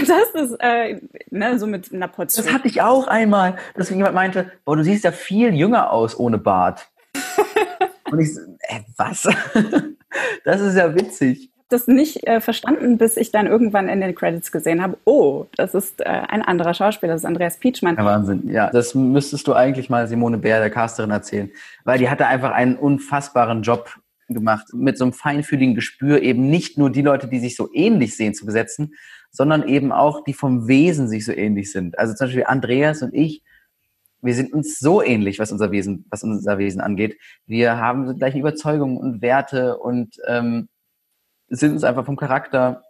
Das 0.05 0.43
ist 0.43 0.55
äh, 0.59 1.01
ne, 1.29 1.57
so 1.57 1.67
mit 1.67 1.93
einer 1.93 2.07
Portion. 2.07 2.45
Das 2.45 2.53
hatte 2.53 2.67
ich 2.67 2.81
auch 2.81 3.07
einmal, 3.07 3.57
dass 3.75 3.89
jemand 3.89 4.13
meinte, 4.13 4.51
boah, 4.65 4.75
du 4.75 4.83
siehst 4.83 5.03
ja 5.03 5.11
viel 5.11 5.53
jünger 5.53 5.91
aus 5.91 6.17
ohne 6.19 6.37
Bart. 6.37 6.89
Und 8.11 8.19
ich 8.19 8.35
so, 8.35 8.41
äh, 8.59 8.81
was? 8.97 9.23
das 10.45 10.61
ist 10.61 10.75
ja 10.75 10.93
witzig 10.95 11.51
das 11.69 11.87
nicht 11.87 12.25
äh, 12.25 12.39
verstanden, 12.39 12.97
bis 12.97 13.17
ich 13.17 13.31
dann 13.31 13.45
irgendwann 13.45 13.89
in 13.89 13.99
den 13.99 14.15
Credits 14.15 14.51
gesehen 14.51 14.81
habe, 14.81 14.97
oh, 15.03 15.45
das 15.55 15.73
ist 15.73 15.99
äh, 15.99 16.05
ein 16.05 16.41
anderer 16.41 16.73
Schauspieler, 16.73 17.13
das 17.13 17.21
ist 17.21 17.25
Andreas 17.25 17.57
Pietschmann. 17.57 17.97
Ja, 17.97 18.05
Wahnsinn, 18.05 18.49
ja. 18.49 18.69
Das 18.69 18.95
müsstest 18.95 19.47
du 19.47 19.53
eigentlich 19.53 19.89
mal 19.89 20.07
Simone 20.07 20.37
Bär, 20.37 20.59
der 20.59 20.69
Casterin, 20.69 21.11
erzählen. 21.11 21.51
Weil 21.83 21.99
die 21.99 22.09
hatte 22.09 22.27
einfach 22.27 22.51
einen 22.51 22.77
unfassbaren 22.77 23.63
Job 23.63 23.89
gemacht, 24.29 24.67
mit 24.73 24.97
so 24.97 25.05
einem 25.05 25.13
feinfühligen 25.13 25.75
Gespür 25.75 26.21
eben 26.21 26.49
nicht 26.49 26.77
nur 26.77 26.89
die 26.89 27.01
Leute, 27.01 27.27
die 27.27 27.39
sich 27.39 27.55
so 27.55 27.69
ähnlich 27.73 28.15
sehen, 28.15 28.33
zu 28.33 28.45
besetzen, 28.45 28.93
sondern 29.37 29.67
eben 29.67 29.91
auch 29.91 30.23
die 30.23 30.33
vom 30.33 30.67
Wesen 30.67 31.07
sich 31.07 31.23
so 31.23 31.31
ähnlich 31.31 31.71
sind. 31.71 31.99
Also 31.99 32.15
zum 32.15 32.25
Beispiel 32.25 32.45
Andreas 32.45 33.03
und 33.03 33.13
ich, 33.13 33.43
wir 34.23 34.33
sind 34.33 34.51
uns 34.51 34.79
so 34.79 35.03
ähnlich, 35.03 35.37
was 35.37 35.51
unser 35.51 35.69
Wesen, 35.69 36.07
was 36.09 36.23
unser 36.23 36.57
Wesen 36.57 36.81
angeht. 36.81 37.19
Wir 37.45 37.77
haben 37.77 38.11
die 38.11 38.17
gleichen 38.17 38.39
Überzeugungen 38.39 38.97
und 38.97 39.21
Werte 39.21 39.77
und 39.77 40.15
ähm, 40.25 40.69
sind 41.49 41.73
uns 41.73 41.83
einfach 41.83 42.03
vom 42.03 42.17
Charakter 42.17 42.81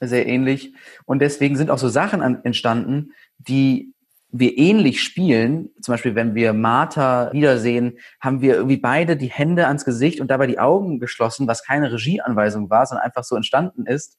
sehr 0.00 0.26
ähnlich. 0.26 0.74
Und 1.04 1.20
deswegen 1.20 1.56
sind 1.56 1.70
auch 1.70 1.76
so 1.76 1.90
Sachen 1.90 2.22
an, 2.22 2.42
entstanden, 2.44 3.12
die 3.36 3.92
wir 4.32 4.56
ähnlich 4.56 5.02
spielen. 5.02 5.68
Zum 5.82 5.92
Beispiel, 5.92 6.14
wenn 6.14 6.34
wir 6.34 6.54
Martha 6.54 7.30
wiedersehen, 7.34 7.98
haben 8.22 8.40
wir 8.40 8.54
irgendwie 8.54 8.78
beide 8.78 9.18
die 9.18 9.30
Hände 9.30 9.66
ans 9.66 9.84
Gesicht 9.84 10.18
und 10.18 10.30
dabei 10.30 10.46
die 10.46 10.58
Augen 10.58 10.98
geschlossen, 10.98 11.46
was 11.46 11.62
keine 11.62 11.92
Regieanweisung 11.92 12.70
war, 12.70 12.86
sondern 12.86 13.04
einfach 13.04 13.24
so 13.24 13.36
entstanden 13.36 13.84
ist. 13.84 14.18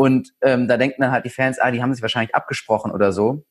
Und 0.00 0.32
ähm, 0.40 0.66
da 0.66 0.78
denken 0.78 1.02
dann 1.02 1.12
halt 1.12 1.26
die 1.26 1.30
Fans, 1.30 1.58
ah, 1.58 1.70
die 1.70 1.82
haben 1.82 1.92
sich 1.92 2.00
wahrscheinlich 2.00 2.34
abgesprochen 2.34 2.90
oder 2.90 3.12
so. 3.12 3.44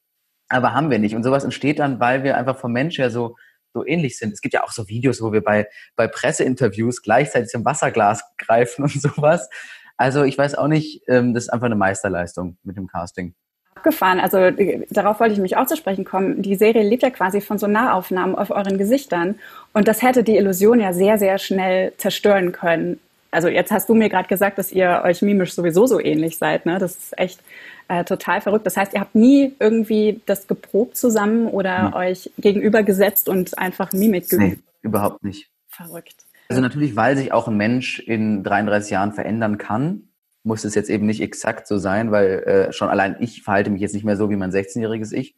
Aber 0.48 0.74
haben 0.74 0.90
wir 0.90 0.98
nicht. 0.98 1.14
Und 1.14 1.22
sowas 1.22 1.44
entsteht 1.44 1.78
dann, 1.78 2.00
weil 2.00 2.24
wir 2.24 2.38
einfach 2.38 2.58
vom 2.58 2.72
Mensch 2.72 2.98
her 2.98 3.12
so 3.12 3.36
so 3.72 3.86
ähnlich 3.86 4.18
sind. 4.18 4.34
Es 4.34 4.42
gibt 4.42 4.56
ja 4.56 4.64
auch 4.64 4.72
so 4.72 4.88
Videos, 4.88 5.22
wo 5.22 5.32
wir 5.32 5.44
bei, 5.44 5.68
bei 5.96 6.08
Presseinterviews 6.08 7.04
gleichzeitig 7.04 7.50
zum 7.50 7.66
Wasserglas 7.66 8.24
greifen 8.40 8.82
und 8.82 9.00
sowas. 9.00 9.48
Also 9.96 10.24
ich 10.24 10.40
weiß 10.40 10.56
auch 10.56 10.68
nicht, 10.68 11.04
ähm, 11.08 11.36
das 11.36 11.44
ist 11.44 11.50
einfach 11.50 11.68
eine 11.68 11.76
Meisterleistung 11.76 12.58
mit 12.64 12.78
dem 12.78 12.88
Casting. 12.88 13.36
Abgefahren. 13.76 14.20
Also 14.20 14.38
äh, 14.40 14.88
darauf 14.90 15.20
wollte 15.20 15.34
ich 15.34 15.40
mich 15.40 15.56
auch 15.56 15.68
zu 15.68 15.78
sprechen 15.78 16.04
kommen. 16.04 16.42
Die 16.42 16.56
Serie 16.56 16.82
lebt 16.82 17.04
ja 17.04 17.12
quasi 17.12 17.42
von 17.42 17.60
so 17.60 17.68
Nahaufnahmen 17.68 18.34
auf 18.34 18.50
euren 18.50 18.80
Gesichtern. 18.80 19.36
Und 19.72 19.88
das 19.88 20.02
hätte 20.02 20.24
die 20.24 20.38
Illusion 20.38 20.80
ja 20.80 20.94
sehr, 20.94 21.20
sehr 21.20 21.38
schnell 21.38 21.94
zerstören 21.98 22.54
können. 22.54 23.00
Also 23.32 23.48
jetzt 23.48 23.72
hast 23.72 23.90
du 23.90 23.94
mir 23.94 24.10
gerade 24.10 24.28
gesagt, 24.28 24.58
dass 24.58 24.72
ihr 24.72 25.02
euch 25.04 25.22
mimisch 25.22 25.54
sowieso 25.54 25.86
so 25.86 26.00
ähnlich 26.00 26.38
seid. 26.38 26.66
Ne? 26.66 26.80
Das 26.80 26.96
ist 26.96 27.18
echt 27.18 27.40
äh, 27.88 28.04
total 28.04 28.42
verrückt. 28.42 28.66
Das 28.66 28.78
heißt, 28.78 28.94
ihr 28.94 29.00
habt 29.00 29.16
nie 29.16 29.56
irgendwie 29.60 30.22
das 30.26 30.48
geprobt 30.48 30.98
zusammen 30.98 31.48
oder 31.48 31.88
hm. 31.88 31.94
euch 31.94 32.32
gegenübergesetzt 32.38 33.30
und 33.30 33.58
einfach 33.58 33.92
Mimik 33.94 34.30
geübt? 34.30 34.44
Nee, 34.44 34.60
überhaupt 34.82 35.24
nicht. 35.24 35.50
Verrückt. 35.68 36.26
Also 36.50 36.62
natürlich, 36.62 36.96
weil 36.96 37.16
sich 37.16 37.32
auch 37.32 37.48
ein 37.48 37.58
Mensch 37.58 38.00
in 38.00 38.44
33 38.44 38.92
Jahren 38.92 39.14
verändern 39.14 39.60
kann, 39.60 40.10
muss 40.44 40.64
es 40.64 40.74
jetzt 40.74 40.90
eben 40.90 41.06
nicht 41.06 41.22
exakt 41.22 41.68
so 41.68 41.78
sein, 41.78 42.12
weil 42.12 42.44
äh, 42.44 42.74
schon 42.74 42.90
allein 42.90 43.18
ich 43.20 43.44
verhalte 43.44 43.70
mich 43.70 43.82
jetzt 43.82 43.94
nicht 43.94 44.06
mehr 44.06 44.18
so 44.18 44.30
wie 44.30 44.36
mein 44.36 44.52
16-jähriges 44.52 45.12
Ich 45.14 45.36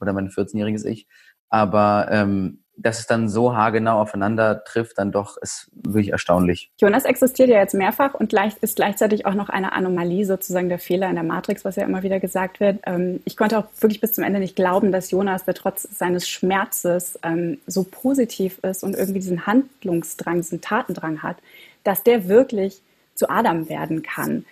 oder 0.00 0.12
mein 0.12 0.28
14-jähriges 0.28 0.84
Ich. 0.84 1.08
Aber 1.48 2.08
ähm, 2.10 2.61
dass 2.76 3.00
es 3.00 3.06
dann 3.06 3.28
so 3.28 3.54
haargenau 3.54 4.00
aufeinander 4.00 4.64
trifft, 4.64 4.98
dann 4.98 5.12
doch 5.12 5.36
ist 5.36 5.70
wirklich 5.74 6.10
erstaunlich. 6.10 6.70
Jonas 6.80 7.04
existiert 7.04 7.48
ja 7.48 7.58
jetzt 7.58 7.74
mehrfach 7.74 8.14
und 8.14 8.32
ist 8.32 8.76
gleichzeitig 8.76 9.26
auch 9.26 9.34
noch 9.34 9.50
eine 9.50 9.72
Anomalie, 9.72 10.24
sozusagen 10.24 10.68
der 10.68 10.78
Fehler 10.78 11.08
in 11.08 11.14
der 11.14 11.24
Matrix, 11.24 11.64
was 11.64 11.76
ja 11.76 11.84
immer 11.84 12.02
wieder 12.02 12.18
gesagt 12.18 12.60
wird. 12.60 12.80
Ähm, 12.86 13.20
ich 13.24 13.36
konnte 13.36 13.58
auch 13.58 13.66
wirklich 13.80 14.00
bis 14.00 14.14
zum 14.14 14.24
Ende 14.24 14.40
nicht 14.40 14.56
glauben, 14.56 14.90
dass 14.90 15.10
Jonas, 15.10 15.44
der 15.44 15.54
trotz 15.54 15.82
seines 15.82 16.28
Schmerzes 16.28 17.18
ähm, 17.22 17.58
so 17.66 17.84
positiv 17.84 18.58
ist 18.62 18.82
und 18.82 18.94
irgendwie 18.94 19.20
diesen 19.20 19.46
Handlungsdrang, 19.46 20.36
diesen 20.36 20.60
Tatendrang 20.60 21.22
hat, 21.22 21.36
dass 21.84 22.02
der 22.02 22.28
wirklich 22.28 22.80
zu 23.14 23.28
Adam 23.28 23.68
werden 23.68 24.02
kann. 24.02 24.44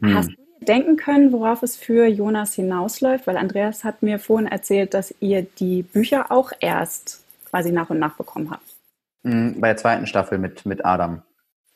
Hm. 0.00 0.14
Hast 0.14 0.30
du 0.30 0.64
denken 0.64 0.96
können, 0.96 1.32
worauf 1.32 1.62
es 1.62 1.76
für 1.76 2.06
Jonas 2.06 2.54
hinausläuft? 2.54 3.26
Weil 3.26 3.36
Andreas 3.36 3.84
hat 3.84 4.02
mir 4.02 4.18
vorhin 4.18 4.48
erzählt, 4.48 4.92
dass 4.92 5.14
ihr 5.20 5.42
die 5.42 5.82
Bücher 5.82 6.32
auch 6.32 6.52
erst 6.60 7.19
quasi 7.50 7.72
nach 7.72 7.90
und 7.90 7.98
nach 7.98 8.16
bekommen 8.16 8.50
habt. 8.50 8.76
Mhm, 9.22 9.60
bei 9.60 9.68
der 9.68 9.76
zweiten 9.76 10.06
Staffel 10.06 10.38
mit, 10.38 10.64
mit 10.66 10.84
Adam. 10.84 11.22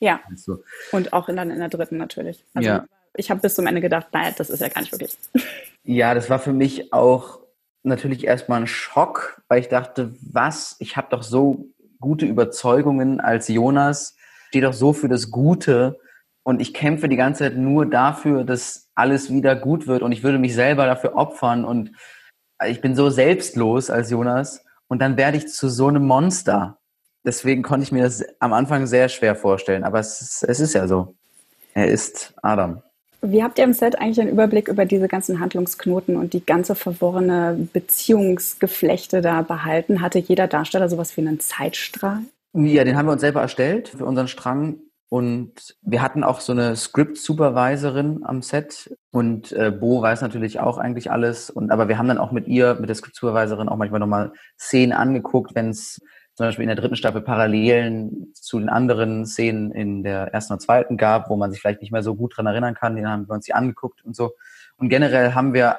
Ja. 0.01 0.21
Also. 0.31 0.63
Und 0.93 1.13
auch 1.13 1.29
in, 1.29 1.37
dann 1.37 1.51
in 1.51 1.59
der 1.59 1.69
dritten 1.69 1.97
natürlich. 1.97 2.45
Also 2.55 2.69
ja. 2.69 2.85
ich 3.15 3.31
habe 3.31 3.41
bis 3.41 3.55
zum 3.55 3.67
Ende 3.67 3.81
gedacht, 3.81 4.09
naja, 4.13 4.33
das 4.37 4.51
ist 4.51 4.61
ja 4.61 4.69
gar 4.69 4.81
nicht 4.81 4.93
wirklich. 4.93 5.17
Ja, 5.87 6.15
das 6.15 6.31
war 6.31 6.39
für 6.39 6.55
mich 6.55 6.95
auch 6.95 7.41
natürlich 7.83 8.25
erstmal 8.25 8.63
ein 8.63 8.67
Schock, 8.67 9.43
weil 9.49 9.61
ich 9.61 9.69
dachte, 9.69 10.15
was? 10.23 10.77
Ich 10.79 10.97
habe 10.97 11.09
doch 11.11 11.23
so 11.23 11.67
gute 12.01 12.25
Überzeugungen 12.25 13.21
als 13.21 13.49
Jonas, 13.49 14.17
stehe 14.49 14.65
doch 14.65 14.73
so 14.73 14.95
für 14.95 15.09
das 15.09 15.31
Gute 15.31 16.01
und 16.43 16.63
ich 16.63 16.73
kämpfe 16.73 17.11
die 17.11 17.17
ganze 17.17 17.41
Zeit 17.45 17.59
nur 17.59 17.85
dafür, 17.85 18.45
dass 18.45 18.89
alles 18.95 19.31
wieder 19.31 19.57
gut 19.57 19.87
wird 19.87 20.03
und 20.03 20.13
ich 20.13 20.23
würde 20.23 20.39
mich 20.39 20.55
selber 20.55 20.87
dafür 20.87 21.17
opfern 21.17 21.67
und 21.67 21.93
ich 22.67 22.81
bin 22.81 22.95
so 22.95 23.11
selbstlos 23.11 23.91
als 23.91 24.11
Jonas 24.11 24.65
und 24.95 25.01
dann 25.01 25.17
werde 25.17 25.39
ich 25.39 25.49
zu 25.49 25.69
so 25.69 25.89
einem 25.89 26.07
Monster. 26.07 26.79
Deswegen 27.25 27.65
konnte 27.65 27.83
ich 27.83 27.91
mir 27.91 28.05
das 28.05 28.25
am 28.39 28.53
Anfang 28.53 28.87
sehr 28.87 29.09
schwer 29.09 29.35
vorstellen, 29.35 29.83
aber 29.83 29.99
es 29.99 30.21
ist, 30.21 30.45
es 30.45 30.61
ist 30.61 30.73
ja 30.75 30.87
so. 30.87 31.17
Er 31.73 31.89
ist 31.89 32.33
Adam. 32.43 32.81
Wie 33.21 33.43
habt 33.43 33.59
ihr 33.59 33.65
im 33.65 33.73
Set 33.73 33.99
eigentlich 33.99 34.21
einen 34.21 34.31
Überblick 34.31 34.69
über 34.69 34.85
diese 34.85 35.09
ganzen 35.09 35.41
Handlungsknoten 35.41 36.15
und 36.15 36.33
die 36.33 36.47
ganze 36.47 36.77
verworrene 36.77 37.67
Beziehungsgeflechte 37.73 39.21
da 39.21 39.43
behalten? 39.43 40.01
Hatte 40.01 40.21
jeder 40.21 40.47
Darsteller 40.47 40.89
sowas 40.89 41.17
wie 41.17 41.23
einen 41.23 41.41
Zeitstrahl? 41.41 42.21
Ja, 42.53 42.85
den 42.85 42.97
haben 42.97 43.07
wir 43.07 43.13
uns 43.15 43.23
selber 43.23 43.41
erstellt 43.41 43.89
für 43.89 44.05
unseren 44.05 44.29
Strang. 44.29 44.77
Und 45.09 45.77
wir 45.83 46.03
hatten 46.03 46.25
auch 46.25 46.41
so 46.41 46.53
eine 46.53 46.75
Script-Supervisorin 46.75 48.25
am 48.25 48.43
Set 48.43 48.97
und 49.11 49.53
äh, 49.53 49.71
Bo 49.71 50.03
weiß 50.03 50.23
natürlich 50.23 50.61
auch 50.61 50.79
eigentlich 50.79 51.11
alles. 51.11 51.51
Und 51.51 51.71
aber 51.71 51.89
wir 51.89 51.99
haben 51.99 52.09
dann 52.09 52.19
auch 52.19 52.33
mit 52.33 52.49
ihr, 52.49 52.75
mit 52.81 52.89
der 52.89 52.97
Script-Supervisorin 52.97 53.69
auch 53.69 53.77
manchmal 53.77 54.01
nochmal 54.01 54.33
Szenen 54.59 54.93
angeguckt, 54.93 55.55
wenn 55.55 55.71
es 55.71 56.01
zum 56.35 56.47
Beispiel 56.47 56.65
in 56.65 56.69
der 56.69 56.77
dritten 56.77 56.97
Staffel 56.97 57.21
Parallelen 57.21 58.33
zu 58.35 58.59
den 58.59 58.69
anderen 58.69 59.25
Szenen 59.25 59.71
in 59.71 60.03
der 60.03 60.35
ersten 60.35 60.55
und 60.55 60.61
zweiten 60.61 60.97
gab, 60.97 61.31
wo 61.31 61.37
man 61.37 61.53
sich 61.53 61.61
vielleicht 61.61 61.81
nicht 61.81 61.93
mehr 61.93 62.03
so 62.03 62.17
gut 62.17 62.37
dran 62.37 62.47
erinnern 62.47 62.75
kann. 62.75 62.97
Den 62.97 63.09
haben 63.09 63.29
wir 63.29 63.35
uns 63.35 63.45
die 63.45 63.55
angeguckt 63.55 64.05
und 64.05 64.17
so. 64.17 64.33
Und 64.77 64.89
generell 64.89 65.35
haben 65.35 65.55
wir 65.55 65.79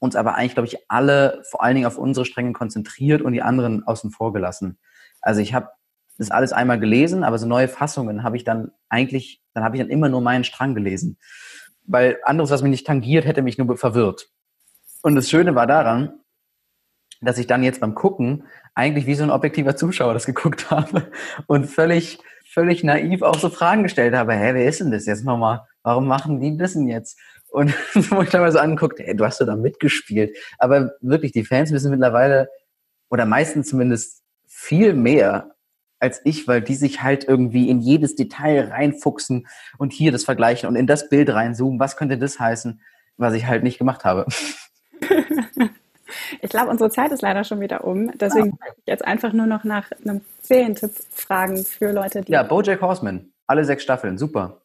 uns 0.00 0.16
aber 0.16 0.34
eigentlich, 0.34 0.54
glaube 0.54 0.66
ich, 0.66 0.78
alle 0.88 1.42
vor 1.48 1.62
allen 1.62 1.76
Dingen 1.76 1.86
auf 1.86 1.98
unsere 1.98 2.26
Stränge 2.26 2.52
konzentriert 2.52 3.22
und 3.22 3.32
die 3.32 3.42
anderen 3.42 3.86
außen 3.86 4.10
vor 4.10 4.32
gelassen. 4.32 4.78
Also 5.20 5.40
ich 5.40 5.54
habe 5.54 5.68
das 6.18 6.30
alles 6.30 6.52
einmal 6.52 6.80
gelesen, 6.80 7.24
aber 7.24 7.38
so 7.38 7.46
neue 7.46 7.68
Fassungen 7.68 8.22
habe 8.22 8.36
ich 8.36 8.44
dann 8.44 8.72
eigentlich, 8.88 9.42
dann 9.54 9.64
habe 9.64 9.76
ich 9.76 9.82
dann 9.82 9.90
immer 9.90 10.08
nur 10.08 10.20
meinen 10.20 10.44
Strang 10.44 10.74
gelesen. 10.74 11.18
Weil 11.84 12.18
anderes, 12.24 12.50
was 12.50 12.62
mich 12.62 12.70
nicht 12.70 12.86
tangiert, 12.86 13.26
hätte 13.26 13.42
mich 13.42 13.58
nur 13.58 13.76
verwirrt. 13.76 14.28
Und 15.02 15.14
das 15.14 15.30
Schöne 15.30 15.54
war 15.54 15.66
daran, 15.66 16.20
dass 17.20 17.38
ich 17.38 17.46
dann 17.46 17.62
jetzt 17.62 17.80
beim 17.80 17.94
Gucken 17.94 18.44
eigentlich 18.74 19.06
wie 19.06 19.14
so 19.14 19.22
ein 19.22 19.30
objektiver 19.30 19.76
Zuschauer 19.76 20.14
das 20.14 20.26
geguckt 20.26 20.70
habe 20.70 21.10
und 21.46 21.66
völlig, 21.66 22.18
völlig 22.44 22.82
naiv 22.82 23.22
auch 23.22 23.38
so 23.38 23.48
Fragen 23.48 23.82
gestellt 23.82 24.14
habe. 24.14 24.34
Hä, 24.34 24.54
wer 24.54 24.66
ist 24.66 24.80
denn 24.80 24.90
das 24.90 25.06
jetzt 25.06 25.24
nochmal? 25.24 25.62
Warum 25.82 26.06
machen 26.06 26.40
die 26.40 26.56
das 26.56 26.72
denn 26.72 26.88
jetzt? 26.88 27.18
Und 27.48 27.72
wo 28.10 28.22
ich 28.22 28.30
dann 28.30 28.40
mal 28.40 28.52
so 28.52 28.58
angeguckt, 28.58 28.98
hey, 28.98 29.14
du 29.14 29.24
hast 29.24 29.40
doch 29.40 29.46
da 29.46 29.56
mitgespielt. 29.56 30.36
Aber 30.58 30.92
wirklich, 31.00 31.32
die 31.32 31.44
Fans 31.44 31.72
wissen 31.72 31.90
mittlerweile, 31.90 32.48
oder 33.08 33.24
meistens 33.24 33.68
zumindest 33.68 34.22
viel 34.46 34.94
mehr 34.94 35.55
als 36.06 36.20
ich, 36.22 36.46
weil 36.46 36.62
die 36.62 36.76
sich 36.76 37.02
halt 37.02 37.24
irgendwie 37.24 37.68
in 37.68 37.80
jedes 37.80 38.14
Detail 38.14 38.68
reinfuchsen 38.68 39.48
und 39.76 39.92
hier 39.92 40.12
das 40.12 40.24
vergleichen 40.24 40.68
und 40.68 40.76
in 40.76 40.86
das 40.86 41.08
Bild 41.08 41.30
reinzoomen. 41.30 41.80
Was 41.80 41.96
könnte 41.96 42.16
das 42.16 42.38
heißen, 42.38 42.80
was 43.16 43.34
ich 43.34 43.46
halt 43.46 43.64
nicht 43.64 43.78
gemacht 43.78 44.04
habe? 44.04 44.24
ich 46.40 46.48
glaube, 46.48 46.70
unsere 46.70 46.90
Zeit 46.90 47.10
ist 47.10 47.22
leider 47.22 47.42
schon 47.42 47.60
wieder 47.60 47.82
um. 47.82 48.16
Deswegen 48.18 48.52
ah, 48.60 48.66
ich 48.68 48.86
jetzt 48.86 49.04
einfach 49.04 49.32
nur 49.32 49.46
noch 49.46 49.64
nach 49.64 49.90
einem 50.04 50.20
Serientipp 50.42 50.92
fragen 51.10 51.64
für 51.64 51.90
Leute, 51.90 52.22
die. 52.22 52.30
Ja, 52.30 52.44
Bojack 52.44 52.80
Horseman. 52.80 53.28
Alle 53.48 53.64
sechs 53.64 53.82
Staffeln. 53.82 54.16
Super. 54.16 54.60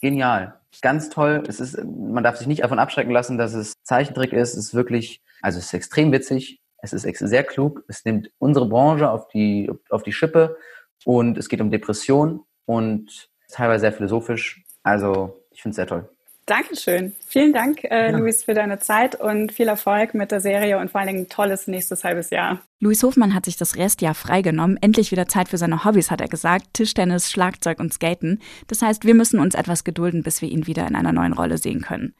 Genial. 0.00 0.54
Ganz 0.80 1.10
toll. 1.10 1.42
Es 1.46 1.60
ist, 1.60 1.78
man 1.84 2.24
darf 2.24 2.38
sich 2.38 2.46
nicht 2.46 2.62
davon 2.62 2.78
abschrecken 2.78 3.12
lassen, 3.12 3.36
dass 3.36 3.52
es 3.52 3.74
Zeichentrick 3.82 4.32
ist. 4.32 4.52
Es 4.52 4.68
ist 4.68 4.74
wirklich, 4.74 5.22
also 5.42 5.58
es 5.58 5.66
ist 5.66 5.74
extrem 5.74 6.10
witzig. 6.10 6.58
Es 6.80 6.94
ist 6.94 7.02
sehr 7.18 7.44
klug. 7.44 7.84
Es 7.86 8.04
nimmt 8.06 8.30
unsere 8.38 8.66
Branche 8.66 9.10
auf 9.10 9.28
die, 9.28 9.70
auf 9.90 10.02
die 10.02 10.12
Schippe 10.12 10.56
und 11.04 11.38
es 11.38 11.48
geht 11.48 11.60
um 11.60 11.70
Depression 11.70 12.40
und 12.64 13.28
teilweise 13.50 13.82
sehr 13.82 13.92
philosophisch. 13.92 14.62
Also 14.82 15.36
ich 15.50 15.62
finde 15.62 15.70
es 15.70 15.76
sehr 15.76 15.86
toll. 15.86 16.08
Dankeschön. 16.46 17.12
Vielen 17.26 17.52
Dank, 17.52 17.82
äh, 17.82 18.12
ja. 18.12 18.16
Luis, 18.16 18.44
für 18.44 18.54
deine 18.54 18.78
Zeit 18.78 19.20
und 19.20 19.50
viel 19.50 19.66
Erfolg 19.66 20.14
mit 20.14 20.30
der 20.30 20.40
Serie 20.40 20.78
und 20.78 20.92
vor 20.92 21.00
allen 21.00 21.08
Dingen 21.08 21.22
ein 21.24 21.28
tolles 21.28 21.66
nächstes 21.66 22.04
halbes 22.04 22.30
Jahr. 22.30 22.60
Luis 22.78 23.02
Hofmann 23.02 23.34
hat 23.34 23.46
sich 23.46 23.56
das 23.56 23.76
Restjahr 23.76 24.14
freigenommen. 24.14 24.78
Endlich 24.80 25.10
wieder 25.10 25.26
Zeit 25.26 25.48
für 25.48 25.58
seine 25.58 25.84
Hobbys, 25.84 26.12
hat 26.12 26.20
er 26.20 26.28
gesagt. 26.28 26.74
Tischtennis, 26.74 27.32
Schlagzeug 27.32 27.80
und 27.80 27.92
Skaten. 27.92 28.40
Das 28.68 28.80
heißt, 28.80 29.04
wir 29.04 29.14
müssen 29.14 29.40
uns 29.40 29.56
etwas 29.56 29.82
gedulden, 29.82 30.22
bis 30.22 30.40
wir 30.40 30.48
ihn 30.48 30.68
wieder 30.68 30.86
in 30.86 30.94
einer 30.94 31.12
neuen 31.12 31.32
Rolle 31.32 31.58
sehen 31.58 31.80
können. 31.80 32.14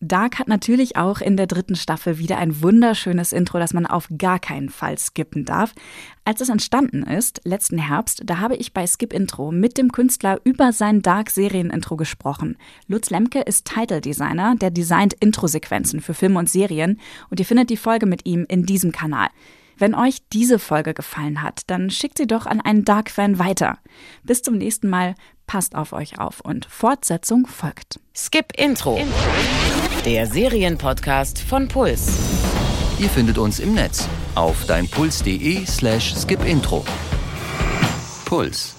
Dark 0.00 0.38
hat 0.38 0.46
natürlich 0.46 0.96
auch 0.96 1.20
in 1.20 1.36
der 1.36 1.48
dritten 1.48 1.74
Staffel 1.74 2.18
wieder 2.18 2.38
ein 2.38 2.62
wunderschönes 2.62 3.32
Intro, 3.32 3.58
das 3.58 3.74
man 3.74 3.84
auf 3.84 4.08
gar 4.16 4.38
keinen 4.38 4.68
Fall 4.68 4.96
skippen 4.96 5.44
darf. 5.44 5.74
Als 6.24 6.40
es 6.40 6.50
entstanden 6.50 7.02
ist, 7.02 7.40
letzten 7.44 7.78
Herbst, 7.78 8.22
da 8.24 8.38
habe 8.38 8.54
ich 8.54 8.72
bei 8.72 8.86
Skip 8.86 9.12
Intro 9.12 9.50
mit 9.50 9.76
dem 9.76 9.90
Künstler 9.90 10.40
über 10.44 10.72
sein 10.72 11.02
Dark-Serien-Intro 11.02 11.96
gesprochen. 11.96 12.56
Lutz 12.86 13.10
Lemke 13.10 13.40
ist 13.40 13.66
Title 13.66 14.00
Designer, 14.00 14.54
der 14.54 14.70
designt 14.70 15.14
Intro-Sequenzen 15.14 16.00
für 16.00 16.14
Filme 16.14 16.38
und 16.38 16.48
Serien 16.48 17.00
und 17.30 17.40
ihr 17.40 17.46
findet 17.46 17.70
die 17.70 17.76
Folge 17.76 18.06
mit 18.06 18.24
ihm 18.24 18.46
in 18.48 18.66
diesem 18.66 18.92
Kanal. 18.92 19.28
Wenn 19.78 19.94
euch 19.94 20.18
diese 20.32 20.58
Folge 20.58 20.92
gefallen 20.92 21.42
hat, 21.42 21.62
dann 21.68 21.90
schickt 21.90 22.18
sie 22.18 22.26
doch 22.26 22.46
an 22.46 22.60
einen 22.60 22.84
Dark-Fan 22.84 23.38
weiter. 23.38 23.78
Bis 24.24 24.42
zum 24.42 24.58
nächsten 24.58 24.88
Mal, 24.88 25.14
passt 25.46 25.74
auf 25.74 25.92
euch 25.92 26.18
auf 26.20 26.40
und 26.40 26.66
Fortsetzung 26.66 27.46
folgt. 27.46 27.98
Skip 28.14 28.52
Intro. 28.56 29.00
Der 30.08 30.26
Serienpodcast 30.26 31.38
von 31.38 31.68
Puls. 31.68 32.10
Ihr 32.98 33.10
findet 33.10 33.36
uns 33.36 33.58
im 33.58 33.74
Netz 33.74 34.08
auf 34.36 34.64
deinpuls.de 34.64 35.66
slash 35.66 36.14
skipintro. 36.14 36.82
Puls. 38.24 38.77